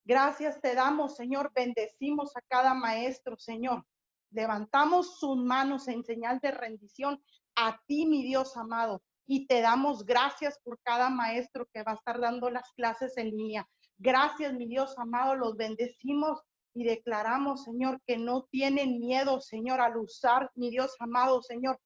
[0.03, 1.51] Gracias te damos, Señor.
[1.55, 3.85] Bendecimos a cada maestro, Señor.
[4.31, 7.23] Levantamos sus manos en señal de rendición
[7.55, 9.03] a ti, mi Dios amado.
[9.27, 13.29] Y te damos gracias por cada maestro que va a estar dando las clases en
[13.29, 13.67] línea.
[13.97, 15.35] Gracias, mi Dios amado.
[15.35, 16.41] Los bendecimos
[16.73, 21.79] y declaramos, Señor, que no tienen miedo, Señor, al usar, mi Dios amado, Señor,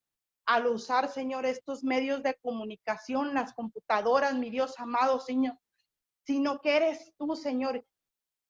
[0.46, 5.58] al usar, Señor, estos medios de comunicación, las computadoras, mi Dios amado, Señor,
[6.26, 7.86] sino que eres tú, Señor,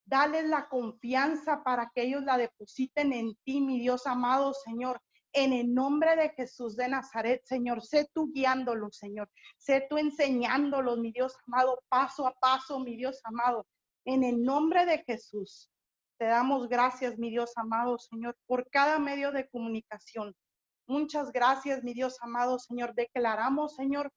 [0.07, 5.01] Dale la confianza para que ellos la depositen en ti, mi Dios amado Señor.
[5.33, 9.29] En el nombre de Jesús de Nazaret, Señor, sé tú guiándolos, Señor.
[9.57, 13.65] Sé tú enseñándolos, mi Dios amado, paso a paso, mi Dios amado.
[14.05, 15.71] En el nombre de Jesús,
[16.19, 20.35] te damos gracias, mi Dios amado, Señor, por cada medio de comunicación.
[20.87, 22.93] Muchas gracias, mi Dios amado, Señor.
[22.93, 24.11] Declaramos, Señor,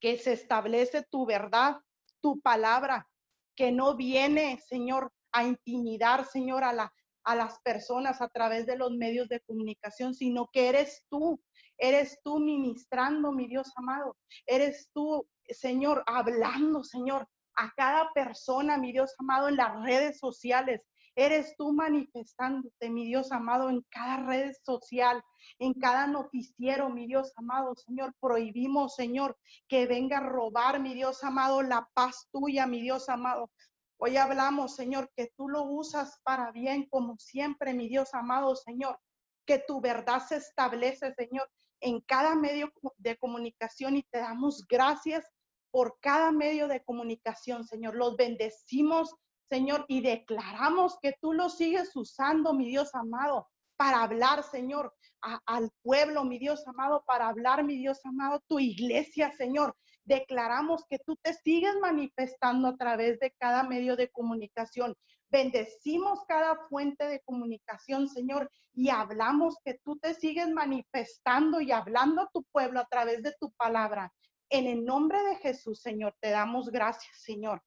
[0.00, 1.76] que se establece tu verdad,
[2.20, 3.08] tu palabra,
[3.54, 6.92] que no viene, Señor, a intimidar, Señor, a, la,
[7.24, 11.40] a las personas a través de los medios de comunicación, sino que eres tú,
[11.78, 14.16] eres tú ministrando, mi Dios amado,
[14.46, 20.80] eres tú, Señor, hablando, Señor, a cada persona, mi Dios amado, en las redes sociales.
[21.16, 25.22] Eres tú manifestándote, mi Dios amado, en cada red social,
[25.58, 28.14] en cada noticiero, mi Dios amado, Señor.
[28.20, 29.36] Prohibimos, Señor,
[29.68, 33.50] que venga a robar, mi Dios amado, la paz tuya, mi Dios amado.
[33.98, 38.98] Hoy hablamos, Señor, que tú lo usas para bien, como siempre, mi Dios amado, Señor.
[39.44, 41.50] Que tu verdad se establece, Señor,
[41.80, 45.26] en cada medio de comunicación y te damos gracias
[45.70, 47.94] por cada medio de comunicación, Señor.
[47.94, 49.14] Los bendecimos,
[49.50, 55.70] Señor, y declaramos que tú lo sigues usando, mi Dios amado, para hablar, Señor, al
[55.82, 59.74] pueblo, mi Dios amado, para hablar, mi Dios amado, tu iglesia, Señor.
[60.04, 64.94] Declaramos que tú te sigues manifestando a través de cada medio de comunicación.
[65.30, 72.22] Bendecimos cada fuente de comunicación, Señor, y hablamos que tú te sigues manifestando y hablando
[72.22, 74.12] a tu pueblo a través de tu palabra.
[74.48, 77.62] En el nombre de Jesús, Señor, te damos gracias, Señor.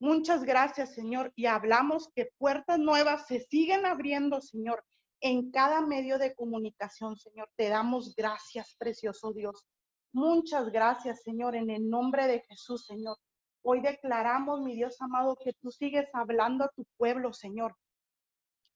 [0.00, 1.32] Muchas gracias, Señor.
[1.34, 4.84] Y hablamos que puertas nuevas se siguen abriendo, Señor,
[5.20, 7.50] en cada medio de comunicación, Señor.
[7.56, 9.66] Te damos gracias, precioso Dios.
[10.12, 13.16] Muchas gracias, Señor, en el nombre de Jesús, Señor.
[13.62, 17.76] Hoy declaramos, mi Dios amado, que tú sigues hablando a tu pueblo, Señor.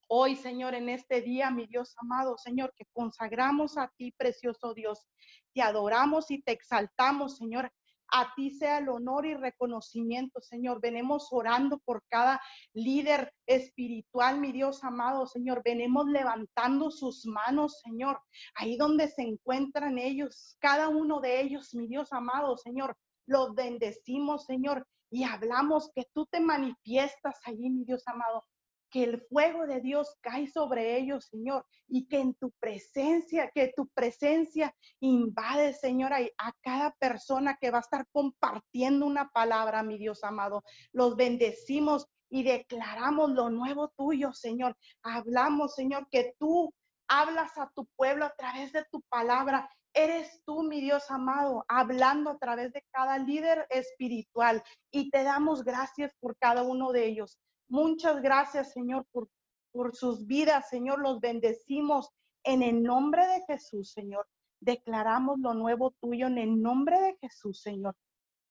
[0.08, 5.06] Hoy, Señor, en este día, mi Dios amado, Señor, que consagramos a ti, precioso Dios.
[5.54, 7.72] Te adoramos y te exaltamos, Señor.
[8.14, 10.82] A ti sea el honor y reconocimiento, Señor.
[10.82, 12.40] Venemos orando por cada
[12.74, 15.62] líder espiritual, mi Dios amado, Señor.
[15.64, 18.20] Venemos levantando sus manos, Señor.
[18.54, 22.96] Ahí donde se encuentran ellos, cada uno de ellos, mi Dios amado, Señor.
[23.26, 24.86] Los bendecimos, Señor.
[25.10, 28.44] Y hablamos que tú te manifiestas allí, mi Dios amado
[28.92, 33.72] que el fuego de Dios cae sobre ellos, Señor, y que en tu presencia, que
[33.74, 39.82] tu presencia invade, Señor, a, a, cada persona que va a estar compartiendo una palabra,
[39.82, 40.62] mi Dios amado.
[40.92, 44.76] Los bendecimos y declaramos lo nuevo tuyo, Señor.
[45.02, 46.72] Hablamos, Señor, que tú
[47.08, 49.70] hablas a tu pueblo a través de tu palabra.
[49.94, 55.64] Eres tú, mi Dios amado, hablando a través de cada líder espiritual y te damos
[55.64, 57.38] gracias por cada uno de ellos.
[57.72, 61.00] Muchas gracias, Señor, por, sus vidas, Señor.
[61.00, 62.10] Los bendecimos
[62.44, 64.28] en el nombre de Jesús, Señor.
[64.60, 67.96] Declaramos lo nuevo tuyo en el nombre de Jesús, Señor.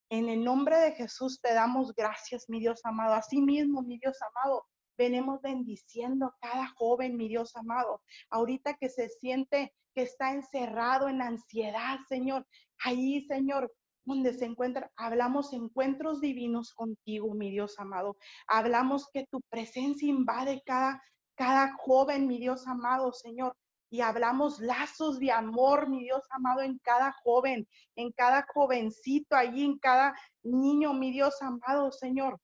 [0.09, 3.13] En el nombre de Jesús te damos gracias, mi Dios amado.
[3.13, 4.65] Asimismo, mi Dios amado,
[4.97, 8.01] venimos bendiciendo a cada joven, mi Dios amado.
[8.32, 12.47] Ahorita que se siente que está encerrado en ansiedad, Señor.
[12.84, 13.72] Ahí, Señor,
[14.06, 18.18] donde se encuentra, hablamos encuentros divinos contigo, mi Dios amado.
[18.47, 21.02] Hablamos que tu presencia invade cada,
[21.36, 23.56] cada joven, mi Dios amado, Señor.
[23.89, 29.66] Y hablamos lazos de amor, mi Dios amado, en cada joven, en cada jovencito, allí
[29.66, 32.39] en cada niño, mi Dios amado, Señor,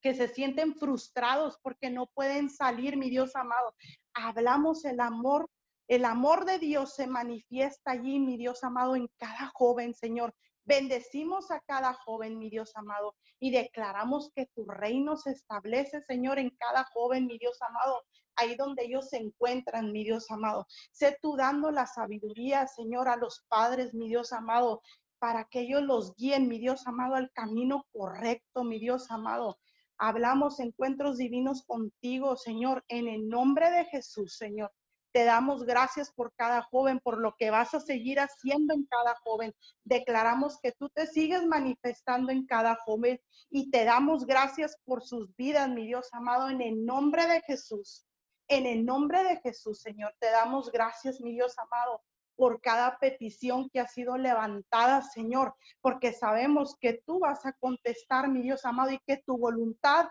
[0.00, 3.74] que se sienten frustrados porque no pueden salir, mi Dios amado.
[4.14, 5.48] Hablamos el amor
[5.88, 11.50] el amor de Dios se manifiesta allí, mi Dios amado, en cada joven, Señor, Bendecimos
[11.50, 16.50] a cada joven, mi Dios amado, y declaramos que tu reino se establece, Señor, en
[16.50, 18.02] cada joven, mi Dios amado,
[18.36, 20.66] ahí donde ellos se encuentran, mi Dios amado.
[20.92, 24.82] Sé tú dando la sabiduría, Señor, a los padres, mi Dios amado,
[25.18, 29.58] para que ellos los guíen, mi Dios amado, al camino correcto, mi Dios amado.
[29.98, 34.72] Hablamos encuentros divinos contigo, Señor, en el nombre de Jesús, Señor.
[35.12, 39.14] Te damos gracias por cada joven, por lo que vas a seguir haciendo en cada
[39.22, 39.54] joven.
[39.84, 45.34] Declaramos que tú te sigues manifestando en cada joven y te damos gracias por sus
[45.36, 48.06] vidas, mi Dios amado, en el nombre de Jesús.
[48.48, 52.02] En el nombre de Jesús, Señor, te damos gracias, mi Dios amado,
[52.36, 58.28] por cada petición que ha sido levantada, Señor, porque sabemos que tú vas a contestar,
[58.28, 60.06] mi Dios amado, y que tu voluntad,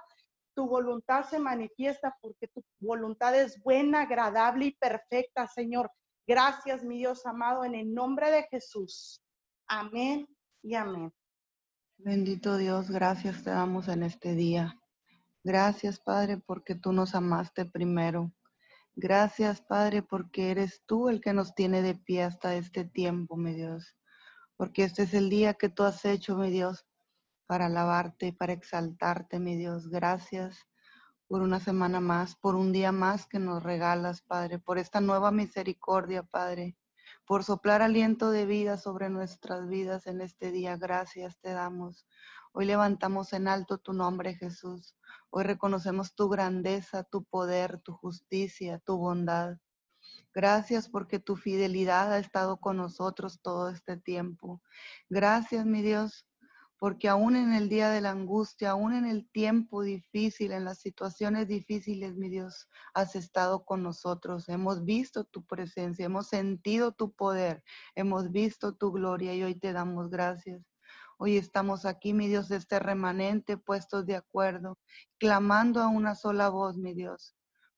[0.53, 5.91] tu voluntad se manifiesta porque tu voluntad es buena, agradable y perfecta, Señor.
[6.27, 9.21] Gracias, mi Dios amado, en el nombre de Jesús.
[9.67, 10.27] Amén
[10.61, 11.13] y amén.
[11.97, 14.75] Bendito Dios, gracias te damos en este día.
[15.43, 18.31] Gracias, Padre, porque tú nos amaste primero.
[18.95, 23.53] Gracias, Padre, porque eres tú el que nos tiene de pie hasta este tiempo, mi
[23.53, 23.95] Dios.
[24.57, 26.85] Porque este es el día que tú has hecho, mi Dios,
[27.51, 29.89] para alabarte para exaltarte, mi Dios.
[29.89, 30.69] Gracias
[31.27, 35.31] por una semana más, por un día más que nos regalas, Padre, por esta nueva
[35.31, 36.77] misericordia, Padre,
[37.25, 40.77] por soplar aliento de vida sobre nuestras vidas en este día.
[40.77, 42.07] Gracias te damos.
[42.53, 44.95] Hoy levantamos en alto tu nombre, Jesús.
[45.29, 49.57] Hoy reconocemos tu grandeza, tu poder, tu justicia, tu bondad.
[50.33, 54.61] Gracias porque tu fidelidad ha estado con nosotros todo este tiempo.
[55.09, 56.25] Gracias, mi Dios,
[56.81, 60.79] porque aún en el día de la angustia, aún en el tiempo difícil, en las
[60.79, 64.49] situaciones difíciles, mi Dios, has estado con nosotros.
[64.49, 67.63] Hemos visto tu presencia, hemos sentido tu poder,
[67.93, 70.63] hemos visto tu gloria y hoy te damos gracias.
[71.19, 74.79] Hoy estamos aquí, mi Dios, este remanente, puestos de acuerdo,
[75.19, 77.35] clamando a una sola voz, mi Dios,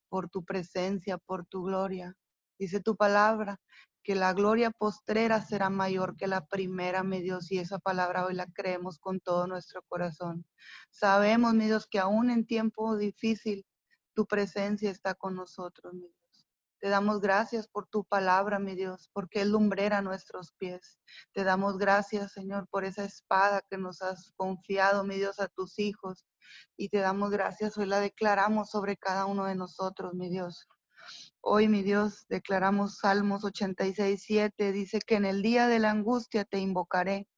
[0.08, 2.16] por tu presencia, por tu gloria.
[2.58, 3.60] Dice tu palabra
[4.04, 8.34] que la gloria postrera será mayor que la primera, mi Dios, y esa palabra hoy
[8.34, 10.46] la creemos con todo nuestro corazón.
[10.90, 13.66] Sabemos, mi Dios, que aún en tiempo difícil
[14.12, 16.46] tu presencia está con nosotros, mi Dios.
[16.80, 21.00] Te damos gracias por tu palabra, mi Dios, porque es lumbrera nuestros pies.
[21.32, 25.78] Te damos gracias, Señor, por esa espada que nos has confiado, mi Dios, a tus
[25.78, 26.26] hijos.
[26.76, 30.68] Y te damos gracias, hoy la declaramos sobre cada uno de nosotros, mi Dios.
[31.46, 36.46] Hoy, mi Dios, declaramos Salmos 86, 7, dice que en el día de la angustia
[36.46, 37.28] te invocaré,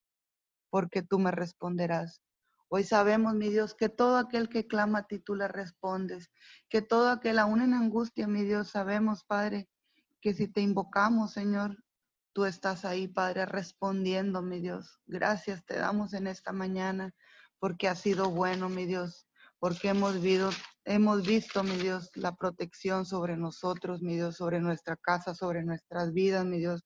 [0.70, 2.22] porque tú me responderás.
[2.68, 6.30] Hoy sabemos, mi Dios, que todo aquel que clama a ti, tú le respondes.
[6.68, 9.68] Que todo aquel aún en angustia, mi Dios, sabemos, Padre,
[10.20, 11.76] que si te invocamos, Señor,
[12.32, 15.00] tú estás ahí, Padre, respondiendo, mi Dios.
[15.06, 17.12] Gracias te damos en esta mañana
[17.58, 19.26] porque ha sido bueno, mi Dios,
[19.58, 20.50] porque hemos visto,
[20.84, 26.12] hemos visto, mi Dios, la protección sobre nosotros, mi Dios, sobre nuestra casa, sobre nuestras
[26.12, 26.82] vidas, mi Dios,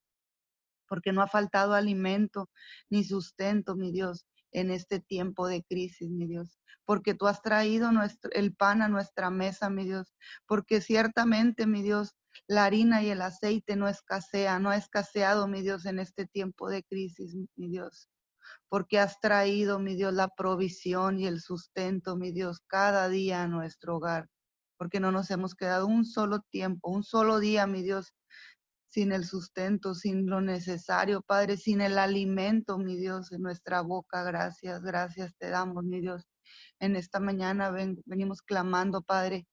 [0.88, 2.48] porque no ha faltado alimento
[2.90, 7.92] ni sustento, mi Dios en este tiempo de crisis, mi Dios, porque tú has traído
[7.92, 10.12] nuestro, el pan a nuestra mesa, mi Dios,
[10.46, 12.14] porque ciertamente, mi Dios,
[12.48, 16.68] la harina y el aceite no escasea, no ha escaseado, mi Dios, en este tiempo
[16.68, 18.08] de crisis, mi Dios,
[18.68, 23.48] porque has traído, mi Dios, la provisión y el sustento, mi Dios, cada día a
[23.48, 24.28] nuestro hogar,
[24.78, 28.14] porque no nos hemos quedado un solo tiempo, un solo día, mi Dios,
[28.90, 34.24] sin el sustento, sin lo necesario, Padre, sin el alimento, mi Dios, en nuestra boca.
[34.24, 36.26] Gracias, gracias te damos, mi Dios.
[36.80, 37.70] En esta mañana
[38.04, 39.46] venimos clamando, Padre,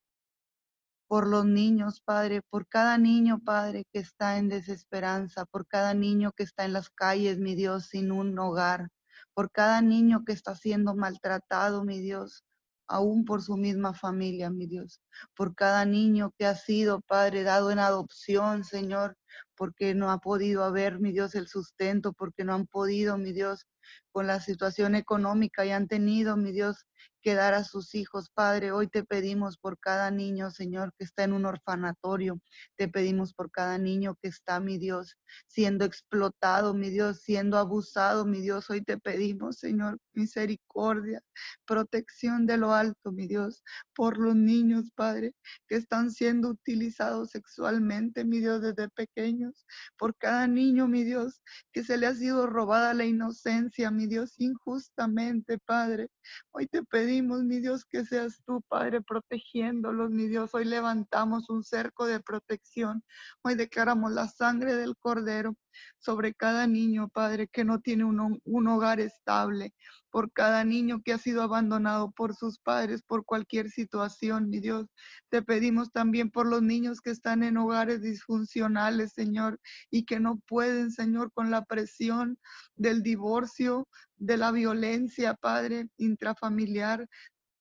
[1.08, 6.32] por los niños, Padre, por cada niño, Padre, que está en desesperanza, por cada niño
[6.34, 8.90] que está en las calles, mi Dios, sin un hogar,
[9.34, 12.44] por cada niño que está siendo maltratado, mi Dios,
[12.88, 15.02] aún por su misma familia, mi Dios,
[15.36, 19.16] por cada niño que ha sido, Padre, dado en adopción, Señor,
[19.56, 23.66] porque no ha podido haber, mi Dios, el sustento, porque no han podido, mi Dios,
[24.12, 26.86] con la situación económica y han tenido, mi Dios,
[27.28, 28.30] que dar a sus hijos.
[28.34, 32.40] Padre, hoy te pedimos por cada niño, Señor, que está en un orfanatorio.
[32.78, 38.24] Te pedimos por cada niño que está, mi Dios, siendo explotado, mi Dios, siendo abusado,
[38.26, 38.70] mi Dios.
[38.70, 41.22] Hoy te pedimos, Señor, misericordia,
[41.66, 43.62] protección de lo alto, mi Dios,
[43.94, 45.36] por los niños, Padre,
[45.68, 49.66] que están siendo utilizados sexualmente, mi Dios, desde pequeños.
[49.98, 51.42] Por cada niño, mi Dios,
[51.74, 56.10] que se le ha sido robada la inocencia, mi Dios, injustamente, Padre.
[56.52, 60.54] Hoy te pedimos, mi Dios, que seas tú, Padre, protegiéndolos, mi Dios.
[60.54, 63.04] Hoy levantamos un cerco de protección.
[63.44, 65.56] Hoy declaramos la sangre del Cordero
[66.00, 69.74] sobre cada niño, Padre, que no tiene un, un, hogar estable,
[70.10, 74.88] por cada niño que ha sido abandonado por sus padres, por cualquier situación, mi Dios.
[75.30, 79.60] Te pedimos también por los niños que están en hogares disfuncionales, Señor,
[79.92, 82.38] y que no pueden, Señor, con la presión
[82.76, 87.08] del divorcio, de la violencia, Padre, intrafamiliar,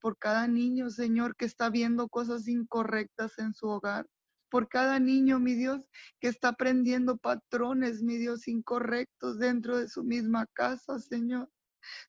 [0.00, 4.06] por cada niño, Señor, que está viendo cosas incorrectas en su hogar.
[4.50, 5.82] Por cada niño, mi Dios,
[6.20, 11.50] que está aprendiendo patrones, mi Dios, incorrectos dentro de su misma casa, Señor.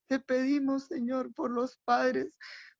[0.07, 2.33] Te pedimos, Señor, por los padres,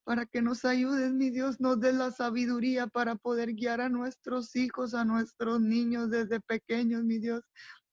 [0.03, 4.55] para que nos ayudes, mi Dios, nos des la sabiduría para poder guiar a nuestros
[4.55, 7.43] hijos, a nuestros niños desde pequeños, mi Dios,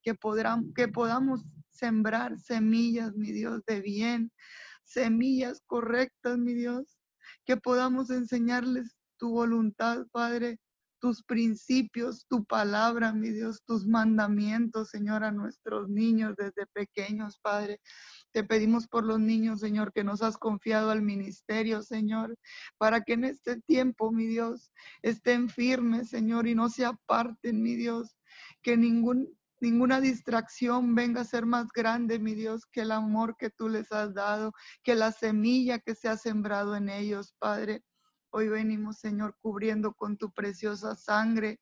[0.03, 4.31] que, podrán, que podamos sembrar semillas, mi Dios, de bien,
[4.85, 6.99] semillas correctas, mi Dios,
[7.45, 10.61] que podamos enseñarles tu voluntad, Padre,
[11.05, 17.79] tus principios, tu palabra, mi Dios, tus mandamientos, Señor, a nuestros niños desde pequeños, Padre.
[18.33, 22.39] Te pedimos por los niños, Señor, que nos has confiado al ministerio, Señor,
[22.79, 27.75] para que en este tiempo, mi Dios, estén firmes, Señor, y no se aparten, mi
[27.75, 28.17] Dios,
[28.63, 33.69] que ninguna distracción venga a ser más grande, mi Dios, que el amor que tú
[33.69, 37.83] les has dado, que la semilla que se ha sembrado en ellos, Padre.
[38.37, 41.61] Hoy venimos, Señor, cubriendo con tu preciosa sangre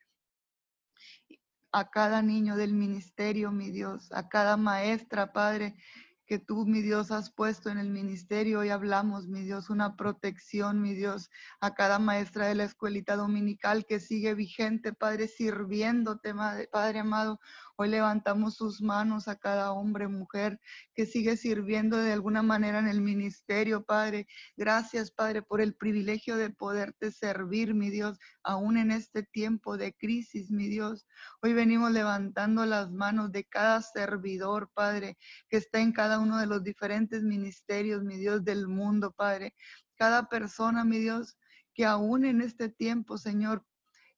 [1.71, 5.77] a cada niño del ministerio, mi Dios, a cada maestra, Padre,
[6.25, 8.61] que tú, mi Dios, has puesto en el ministerio.
[8.61, 11.29] Hoy hablamos, mi Dios, una protección, mi Dios,
[11.61, 16.33] a cada maestra de la escuelita dominical que sigue vigente, Padre, sirviéndote,
[16.73, 17.39] Padre amado.
[17.83, 20.61] Hoy levantamos sus manos a cada hombre, mujer
[20.95, 24.29] que sigue sirviendo de alguna manera en el ministerio, Padre.
[24.57, 29.95] Gracias, Padre, por el privilegio de poderte servir, mi Dios, aún en este tiempo de
[29.95, 31.09] crisis, mi Dios.
[31.43, 35.19] Hoy venimos levantando las manos de cada servidor, Padre,
[35.49, 39.57] que está en cada uno de los diferentes ministerios, mi Dios, del mundo, Padre.
[39.97, 41.37] Cada persona, mi Dios,
[41.75, 43.67] que aún en este tiempo, Señor,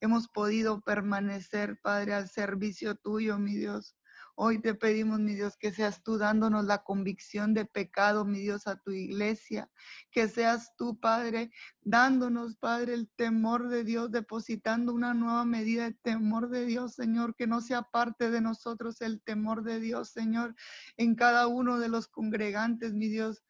[0.05, 3.97] hemos podido permanecer, Padre, al servicio tuyo, mi Dios.
[4.37, 8.67] Hoy te pedimos, mi Dios, que seas tú dándonos la convicción de pecado, mi Dios,
[8.67, 9.71] a tu iglesia.
[10.11, 15.95] Que seas tú, Padre, dándonos, Padre, el temor de Dios, depositando una nueva medida de
[15.95, 17.35] temor de Dios, Señor.
[17.35, 20.55] Que no sea parte de nosotros el temor de Dios, Señor,
[20.99, 23.43] en cada uno de los congregantes, mi Dios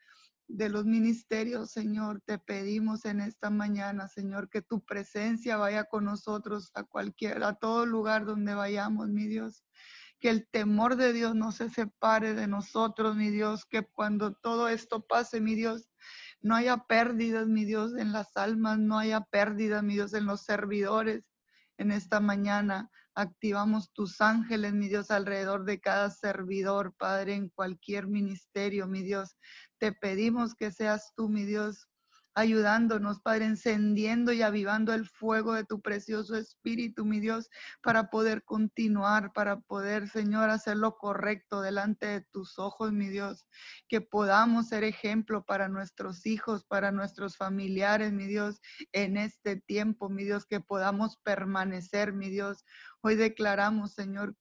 [0.48, 6.04] de los ministerios, Señor, te pedimos en esta mañana, Señor, que tu presencia vaya con
[6.04, 9.64] nosotros a cualquier, a todo lugar donde vayamos, mi Dios.
[10.20, 13.64] Que el temor de Dios no se separe de nosotros, mi Dios.
[13.66, 15.88] Que cuando todo esto pase, mi Dios,
[16.40, 20.42] no haya pérdidas, mi Dios, en las almas, no haya pérdidas, mi Dios, en los
[20.42, 21.24] servidores.
[21.76, 28.06] En esta mañana activamos tus ángeles, mi Dios, alrededor de cada servidor, Padre, en cualquier
[28.06, 29.36] ministerio, mi Dios.
[29.78, 31.88] Te pedimos que seas tú, mi Dios,
[32.34, 37.48] ayudándonos, Padre, encendiendo y avivando el fuego de tu precioso Espíritu, mi Dios,
[37.82, 43.46] para poder continuar, para poder, Señor, hacer lo correcto delante de tus ojos, mi Dios,
[43.88, 48.60] que podamos ser ejemplo para nuestros hijos, para nuestros familiares, mi Dios,
[48.92, 52.64] en este tiempo, mi Dios, que podamos permanecer, mi Dios.
[53.00, 54.34] Hoy declaramos, Señor,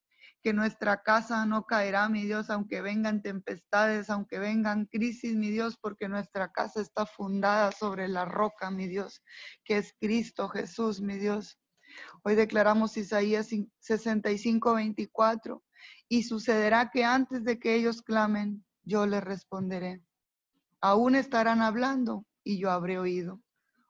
[0.43, 5.77] que nuestra casa no caerá, mi Dios, aunque vengan tempestades, aunque vengan crisis, mi Dios,
[5.79, 9.23] porque nuestra casa está fundada sobre la roca, mi Dios,
[9.63, 11.57] que es Cristo Jesús, mi Dios.
[12.23, 15.63] Hoy declaramos Isaías 65, 24,
[16.09, 20.03] y sucederá que antes de que ellos clamen, yo les responderé.
[20.81, 23.39] Aún estarán hablando y yo habré oído.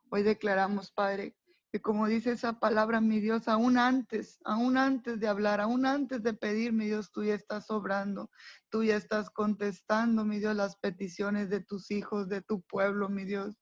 [0.09, 1.35] Hoy declaramos, Padre,
[1.73, 6.21] que como dice esa palabra, mi Dios, aún antes, aún antes de hablar, aún antes
[6.21, 8.29] de pedir, mi Dios, tú ya estás obrando,
[8.69, 13.25] tú ya estás contestando, mi Dios, las peticiones de tus hijos, de tu pueblo, mi
[13.25, 13.55] Dios.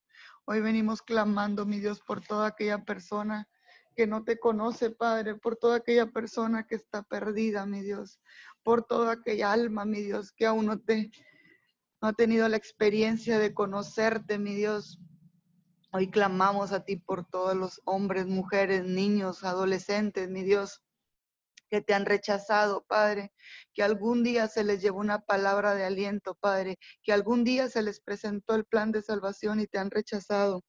[0.44, 3.48] Hoy venimos clamando, mi Dios, por toda aquella persona
[3.96, 8.20] que no te conoce, Padre, por toda aquella persona que está perdida, mi Dios,
[8.62, 11.12] por toda aquella alma, mi Dios, que aún no te
[12.02, 15.00] no ha tenido la experiencia de conocerte, mi Dios,
[15.94, 20.82] Hoy clamamos a ti por todos los hombres, mujeres, niños, adolescentes, mi Dios,
[21.70, 23.34] que te han rechazado, Padre,
[23.74, 27.82] que algún día se les llevó una palabra de aliento, Padre, que algún día se
[27.82, 30.64] les presentó el plan de salvación y te han rechazado.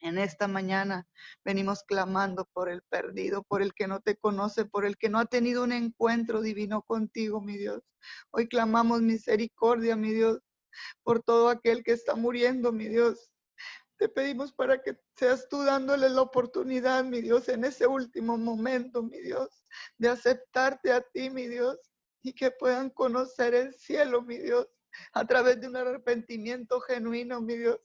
[0.00, 1.06] En esta mañana
[1.44, 5.20] venimos clamando por el perdido, por el que no te conoce, por el que no
[5.20, 7.80] ha tenido un encuentro divino contigo, mi Dios.
[8.32, 10.40] Hoy clamamos misericordia, mi Dios,
[11.04, 13.31] por todo aquel que está muriendo, mi Dios,
[14.02, 19.00] te pedimos para que seas tú dándole la oportunidad, mi Dios, en ese último momento,
[19.00, 19.64] mi Dios,
[19.96, 21.78] de aceptarte a ti, mi Dios,
[22.20, 24.66] y que puedan conocer el cielo, mi Dios,
[25.12, 27.78] a través de un arrepentimiento genuino, mi Dios.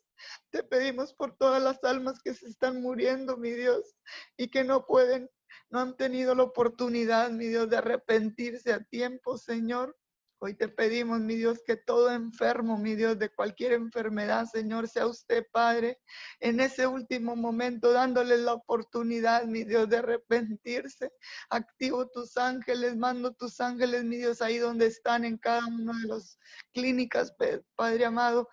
[0.50, 3.96] Te pedimos por todas las almas que se están muriendo, mi Dios,
[4.38, 5.30] y que no pueden,
[5.70, 9.96] no han tenido la oportunidad, mi Dios, de arrepentirse a tiempo, Señor.
[10.40, 15.08] Hoy te pedimos, mi Dios, que todo enfermo, mi Dios, de cualquier enfermedad, Señor, sea
[15.08, 16.00] usted, Padre,
[16.40, 21.12] en ese último momento, dándole la oportunidad, mi Dios, de arrepentirse.
[21.50, 26.08] Activo tus ángeles, mando tus ángeles, mi Dios, ahí donde están en cada una de
[26.08, 26.38] las
[26.72, 27.34] clínicas,
[27.76, 28.48] Padre amado,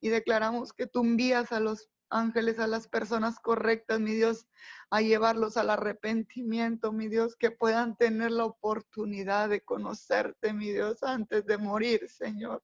[0.00, 4.46] y declaramos que tú envías a los ángeles a las personas correctas, mi Dios,
[4.90, 11.02] a llevarlos al arrepentimiento, mi Dios, que puedan tener la oportunidad de conocerte, mi Dios,
[11.02, 12.62] antes de morir, Señor.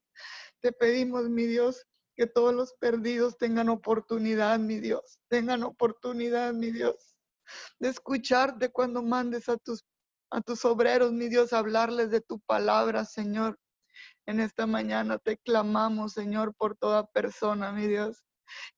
[0.60, 1.86] Te pedimos, mi Dios,
[2.16, 7.16] que todos los perdidos tengan oportunidad, mi Dios, tengan oportunidad, mi Dios,
[7.78, 9.84] de escucharte cuando mandes a tus
[10.30, 13.58] a tus obreros, mi Dios, hablarles de tu palabra, Señor.
[14.26, 18.25] En esta mañana te clamamos, Señor, por toda persona, mi Dios,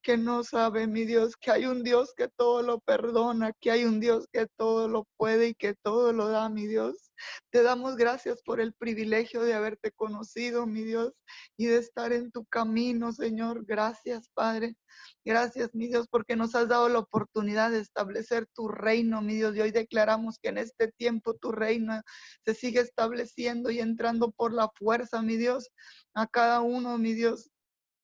[0.02, 3.84] que no sabe, mi Dios, que hay un Dios que todo lo perdona, que hay
[3.84, 7.10] un Dios que todo lo puede y que todo lo da, mi Dios.
[7.50, 11.12] Te damos gracias por el privilegio de haberte conocido, mi Dios,
[11.56, 13.64] y de estar en tu camino, Señor.
[13.64, 14.76] Gracias, Padre.
[15.24, 19.56] Gracias, mi Dios, porque nos has dado la oportunidad de establecer tu reino, mi Dios.
[19.56, 22.00] Y hoy declaramos que en este tiempo tu reino
[22.44, 25.70] se sigue estableciendo y entrando por la fuerza, mi Dios,
[26.14, 27.50] a cada uno, mi Dios,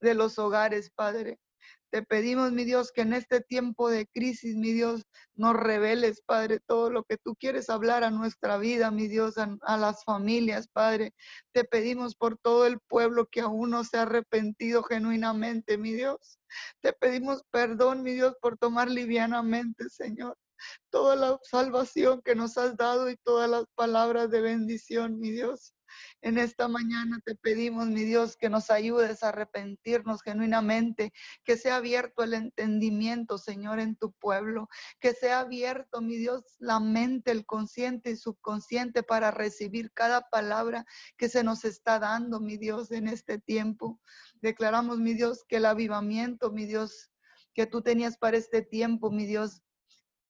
[0.01, 1.39] de los hogares, Padre.
[1.95, 6.59] Te pedimos, mi Dios, que en este tiempo de crisis, mi Dios, nos reveles, Padre,
[6.59, 11.15] todo lo que tú quieres hablar a nuestra vida, mi Dios, a, las familias, Padre.
[11.53, 16.41] Te pedimos por todo el pueblo que aún no se ha arrepentido genuinamente, mi Dios.
[16.81, 20.37] Te pedimos perdón, mi Dios, por tomar livianamente, Señor,
[20.91, 25.74] toda la salvación que nos has dado y todas las palabras de bendición, mi Dios.
[26.21, 31.13] En esta mañana te pedimos, mi Dios, que nos ayudes a arrepentirnos genuinamente,
[31.45, 34.69] que sea abierto el entendimiento, Señor, en tu pueblo,
[35.01, 40.87] que sea abierto, mi Dios, la mente, el consciente y subconsciente para recibir cada palabra
[41.17, 44.01] que se nos está dando, mi Dios, en este tiempo.
[44.41, 47.11] Declaramos, mi Dios, que el avivamiento, mi Dios,
[47.55, 49.64] que tú tenías para este tiempo, mi Dios,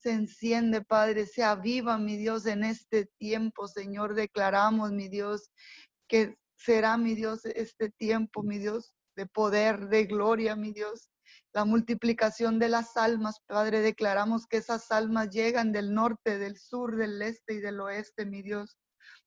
[0.04, 4.14] se enciende, Padre, se aviva, mi Dios, en este tiempo, Señor.
[4.14, 5.50] Declaramos, mi Dios,
[6.08, 11.08] que será, mi Dios, este tiempo, mi Dios, de poder, de gloria, mi Dios.
[11.54, 16.96] La multiplicación de las almas, Padre, declaramos que esas almas llegan del norte, del sur,
[16.96, 18.76] del este y del oeste, mi Dios.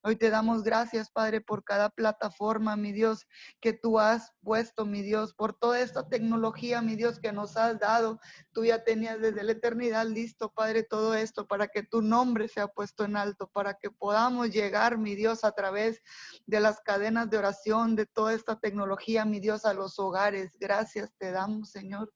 [0.08, 3.26] Hoy te damos gracias, Padre, por cada plataforma, mi Dios,
[3.60, 7.78] que tú has puesto, mi Dios, por toda esta tecnología, mi Dios, que nos has
[7.78, 8.18] dado.
[8.54, 12.68] Tú ya tenías desde la eternidad listo, Padre, todo esto para que tu nombre sea
[12.68, 16.00] puesto en alto, para que podamos llegar, mi Dios, a través
[16.46, 20.56] de las cadenas de oración, de toda esta tecnología, mi Dios, a los hogares.
[20.58, 22.10] Gracias te damos, Señor.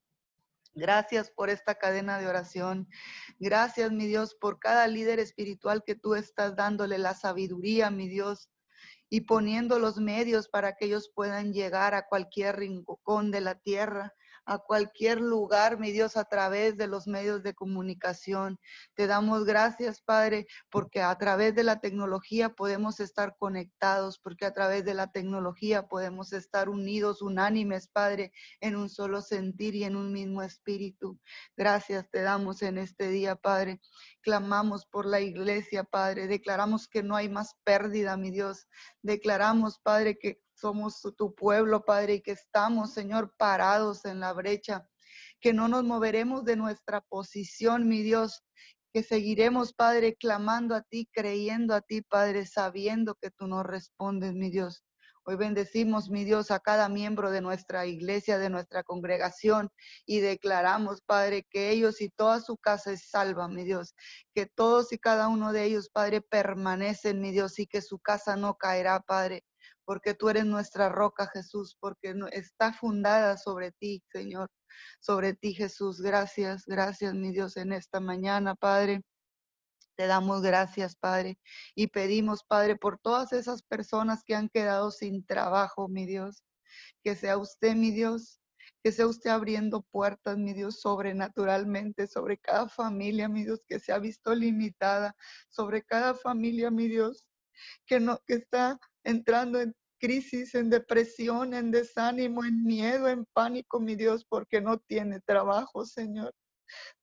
[0.74, 2.88] Gracias por esta cadena de oración.
[3.38, 8.50] Gracias, mi Dios, por cada líder espiritual que tú estás dándole la sabiduría, mi Dios,
[9.10, 14.14] y poniendo los medios para que ellos puedan llegar a cualquier rincón de la tierra
[14.44, 18.58] a cualquier lugar, mi Dios, a través de los medios de comunicación.
[18.94, 24.52] Te damos gracias, Padre, porque a través de la tecnología podemos estar conectados, porque a
[24.52, 29.96] través de la tecnología podemos estar unidos, unánimes, Padre, en un solo sentir y en
[29.96, 31.18] un mismo espíritu.
[31.56, 33.80] Gracias te damos en este día, Padre.
[34.22, 36.26] Clamamos por la iglesia, Padre.
[36.26, 38.66] Declaramos que no hay más pérdida, mi Dios.
[39.02, 44.88] Declaramos, Padre, que somos tu pueblo, Padre, y que estamos, Señor, parados en la brecha,
[45.40, 48.44] que no nos moveremos de nuestra posición, mi Dios,
[48.92, 54.34] que seguiremos, Padre, clamando a ti, creyendo a ti, Padre, sabiendo que tú nos respondes,
[54.34, 54.84] mi Dios.
[55.24, 59.68] Hoy bendecimos, mi Dios, a cada miembro de nuestra iglesia, de nuestra congregación,
[60.06, 63.94] y declaramos, Padre, que ellos y toda su casa es salva, mi Dios,
[64.32, 68.36] que todos y cada uno de ellos, Padre, permanecen, mi Dios, y que su casa
[68.36, 69.42] no caerá, Padre,
[69.92, 74.48] porque tú eres nuestra roca, Jesús, porque está fundada sobre ti, Señor,
[75.00, 76.00] sobre ti, Jesús.
[76.00, 79.02] Gracias, gracias, mi Dios, en esta mañana, Padre.
[79.94, 81.38] Te damos gracias, Padre,
[81.74, 86.42] y pedimos, Padre, por todas esas personas que han quedado sin trabajo, mi Dios,
[87.04, 88.40] que sea usted, mi Dios,
[88.82, 93.92] que sea usted abriendo puertas, mi Dios, sobrenaturalmente, sobre cada familia, mi Dios, que se
[93.92, 95.14] ha visto limitada,
[95.50, 97.26] sobre cada familia, mi Dios,
[97.84, 103.78] que no, que está entrando en crisis, en depresión, en desánimo, en miedo, en pánico,
[103.78, 106.34] mi Dios, porque no tiene trabajo, Señor.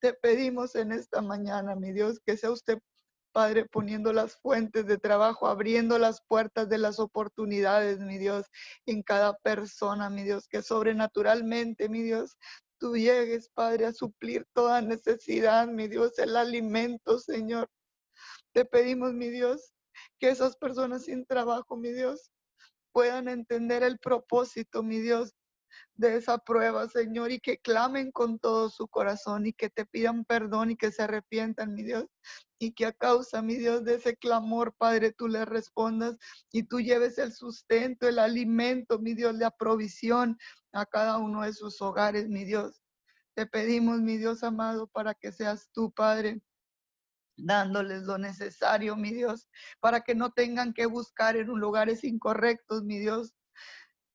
[0.02, 2.80] Te pedimos en esta mañana, mi Dios, que sea usted,
[3.32, 8.48] Padre, poniendo las fuentes de trabajo, abriendo las puertas de las oportunidades, mi Dios,
[8.86, 12.38] en cada persona, mi Dios, que sobrenaturalmente, mi Dios,
[12.80, 17.70] tú llegues, Padre, a suplir toda necesidad, mi Dios, el alimento, Señor.
[18.52, 19.74] Te pedimos, mi Dios,
[20.20, 22.30] que esas personas sin trabajo, mi Dios,
[22.92, 25.34] puedan entender el propósito, mi Dios,
[25.96, 30.26] de esa prueba, Señor, y que clamen con todo su corazón y que te pidan
[30.26, 32.06] perdón y que se arrepientan, mi Dios,
[32.58, 36.18] y que a causa, mi Dios, de ese clamor, Padre, tú le respondas
[36.52, 40.38] y tú lleves el sustento, el alimento, mi Dios, la provisión
[40.72, 42.82] a cada uno de sus hogares, mi Dios.
[43.36, 46.42] Te pedimos, mi Dios amado, para que seas tú, Padre,
[47.46, 49.48] dándoles lo necesario, mi Dios,
[49.80, 53.34] para que no tengan que buscar en lugares incorrectos, mi Dios,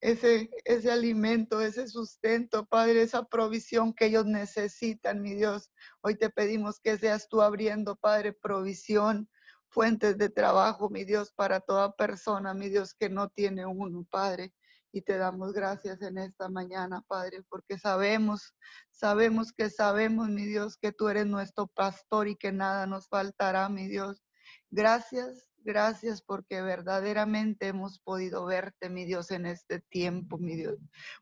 [0.01, 5.70] ese, ese alimento, ese sustento, Padre, esa provisión que ellos necesitan, mi Dios.
[6.03, 9.31] Hoy te pedimos que seas tú abriendo, Padre, provisión,
[9.68, 14.53] fuentes de trabajo, mi Dios, para toda persona, mi Dios, que no tiene uno, Padre.
[14.95, 18.55] Y te damos gracias en esta mañana, Padre, porque sabemos,
[18.90, 23.68] sabemos que sabemos, mi Dios, que tú eres nuestro pastor y que nada nos faltará,
[23.68, 24.22] mi Dios.
[24.70, 30.78] Gracias, Gracias porque verdaderamente hemos podido verte, mi Dios, en este tiempo, mi Dios.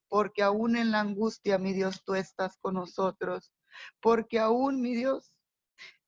[0.08, 3.52] Porque aún en la angustia, mi Dios, tú estás con nosotros.
[4.00, 5.32] Porque aún, mi Dios,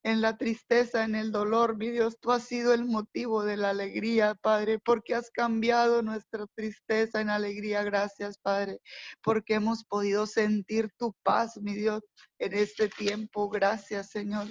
[0.05, 3.71] en la tristeza, en el dolor, mi Dios, tú has sido el motivo de la
[3.71, 7.83] alegría, Padre, porque has cambiado nuestra tristeza en alegría.
[7.83, 8.81] Gracias, Padre,
[9.23, 12.03] porque hemos podido sentir tu paz, mi Dios,
[12.39, 13.49] en este tiempo.
[13.49, 14.49] Gracias, Señor.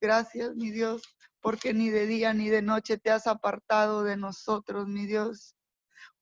[0.00, 1.02] Gracias, mi Dios,
[1.40, 5.54] porque ni de día ni de noche te has apartado de nosotros, mi Dios.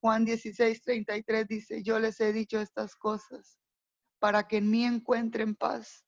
[0.00, 3.58] Juan 16, 33 dice, yo les he dicho estas cosas
[4.18, 6.04] para que en mí encuentren paz.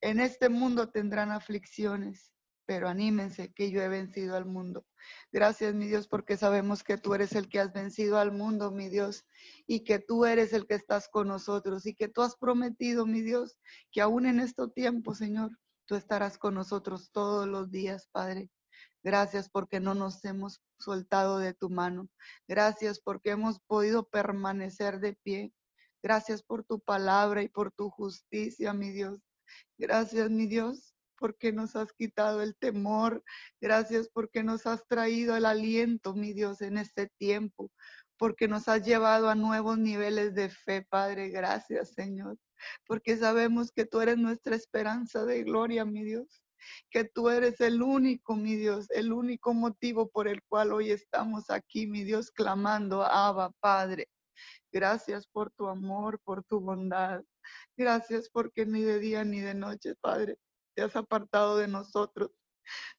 [0.00, 2.32] En este mundo tendrán aflicciones,
[2.66, 4.86] pero anímense que yo he vencido al mundo.
[5.30, 8.88] Gracias, mi Dios, porque sabemos que tú eres el que has vencido al mundo, mi
[8.88, 9.24] Dios,
[9.66, 13.20] y que tú eres el que estás con nosotros y que tú has prometido, mi
[13.20, 13.58] Dios,
[13.90, 15.50] que aún en este tiempo, Señor,
[15.86, 18.50] Tú estarás con nosotros todos los días, Padre.
[19.02, 22.08] Gracias porque no nos hemos soltado de tu mano.
[22.48, 25.52] Gracias porque hemos podido permanecer de pie.
[26.02, 29.20] Gracias por tu palabra y por tu justicia, mi Dios.
[29.78, 33.22] Gracias, mi Dios, porque nos has quitado el temor.
[33.60, 37.70] Gracias porque nos has traído el aliento, mi Dios, en este tiempo.
[38.16, 41.30] Porque nos has llevado a nuevos niveles de fe, Padre.
[41.30, 42.38] Gracias, Señor
[42.86, 46.42] porque sabemos que tú eres nuestra esperanza de gloria, mi Dios,
[46.90, 51.50] que tú eres el único, mi Dios, el único motivo por el cual hoy estamos
[51.50, 54.08] aquí, mi Dios, clamando, Abba, Padre.
[54.72, 57.22] Gracias por tu amor, por tu bondad.
[57.76, 60.38] Gracias porque ni de día ni de noche, Padre,
[60.74, 62.30] te has apartado de nosotros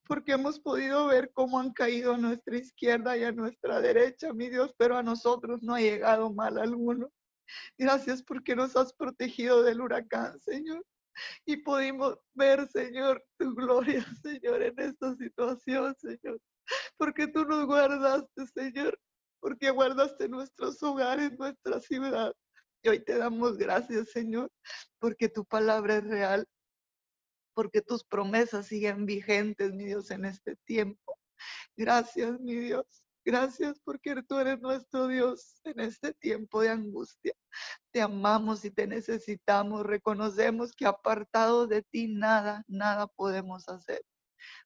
[0.08, 4.50] porque hemos podido ver cómo han caído a nuestra izquierda y a nuestra derecha, mi
[4.50, 7.10] Dios, pero a nosotros no ha llegado mal alguno.
[7.78, 10.86] Gracias porque nos has protegido del huracán, Señor.
[11.46, 16.40] Y pudimos ver, Señor, tu gloria, Señor, en esta situación, Señor.
[16.98, 19.00] Porque tú nos guardaste, Señor.
[19.40, 22.34] Porque guardaste nuestros hogares, nuestra ciudad.
[22.84, 24.52] Y hoy te damos gracias, Señor,
[25.00, 26.46] porque tu palabra es real.
[27.56, 31.18] Porque tus promesas siguen vigentes, mi Dios, en este tiempo.
[31.78, 32.86] Gracias, mi Dios.
[33.26, 37.34] Gracias porque tú eres nuestro Dios en este tiempo de angustia.
[37.92, 39.86] Te amamos y te necesitamos.
[39.86, 44.02] Reconocemos que apartado de ti nada, nada podemos hacer.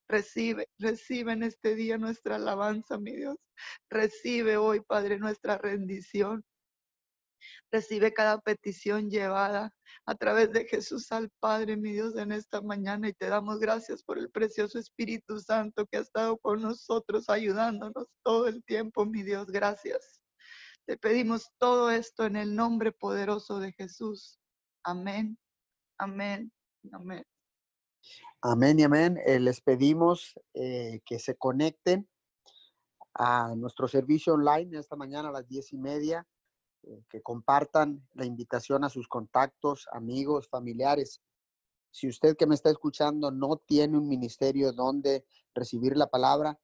[0.07, 3.37] Recibe, recibe en este día nuestra alabanza, mi Dios.
[3.91, 6.43] Recibe hoy, Padre, nuestra rendición.
[7.71, 9.73] Recibe cada petición llevada
[10.05, 14.03] a través de Jesús al Padre, mi Dios, en esta mañana y te damos gracias
[14.03, 19.23] por el precioso Espíritu Santo que ha estado con nosotros, ayudándonos todo el tiempo, mi
[19.23, 19.47] Dios.
[19.47, 20.21] Gracias.
[20.85, 24.39] Te pedimos todo esto en el nombre poderoso de Jesús.
[24.83, 25.37] Amén,
[25.97, 26.51] amén,
[26.93, 27.25] amén.
[28.41, 29.19] Amén y amén.
[29.25, 32.07] Eh, les pedimos eh, que se conecten
[33.13, 36.25] a nuestro servicio online esta mañana a las diez y media
[37.09, 41.21] que compartan la invitación a sus contactos, amigos, familiares.
[41.91, 46.59] Si usted que me está escuchando no tiene un ministerio donde recibir la palabra,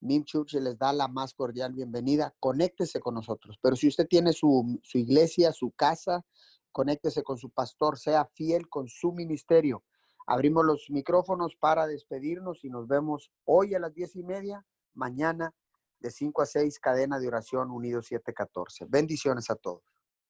[0.00, 2.34] Mim Church les da la más cordial bienvenida.
[2.38, 3.58] Conéctese con nosotros.
[3.60, 6.24] Pero si usted tiene su, su iglesia, su casa,
[6.70, 9.82] conéctese con su pastor, sea fiel con su ministerio.
[10.26, 15.54] Abrimos los micrófonos para despedirnos y nos vemos hoy a las diez y media, mañana
[16.00, 18.86] de 5 a 6, cadena de oración Unido 714.
[18.88, 19.95] Bendiciones a todos.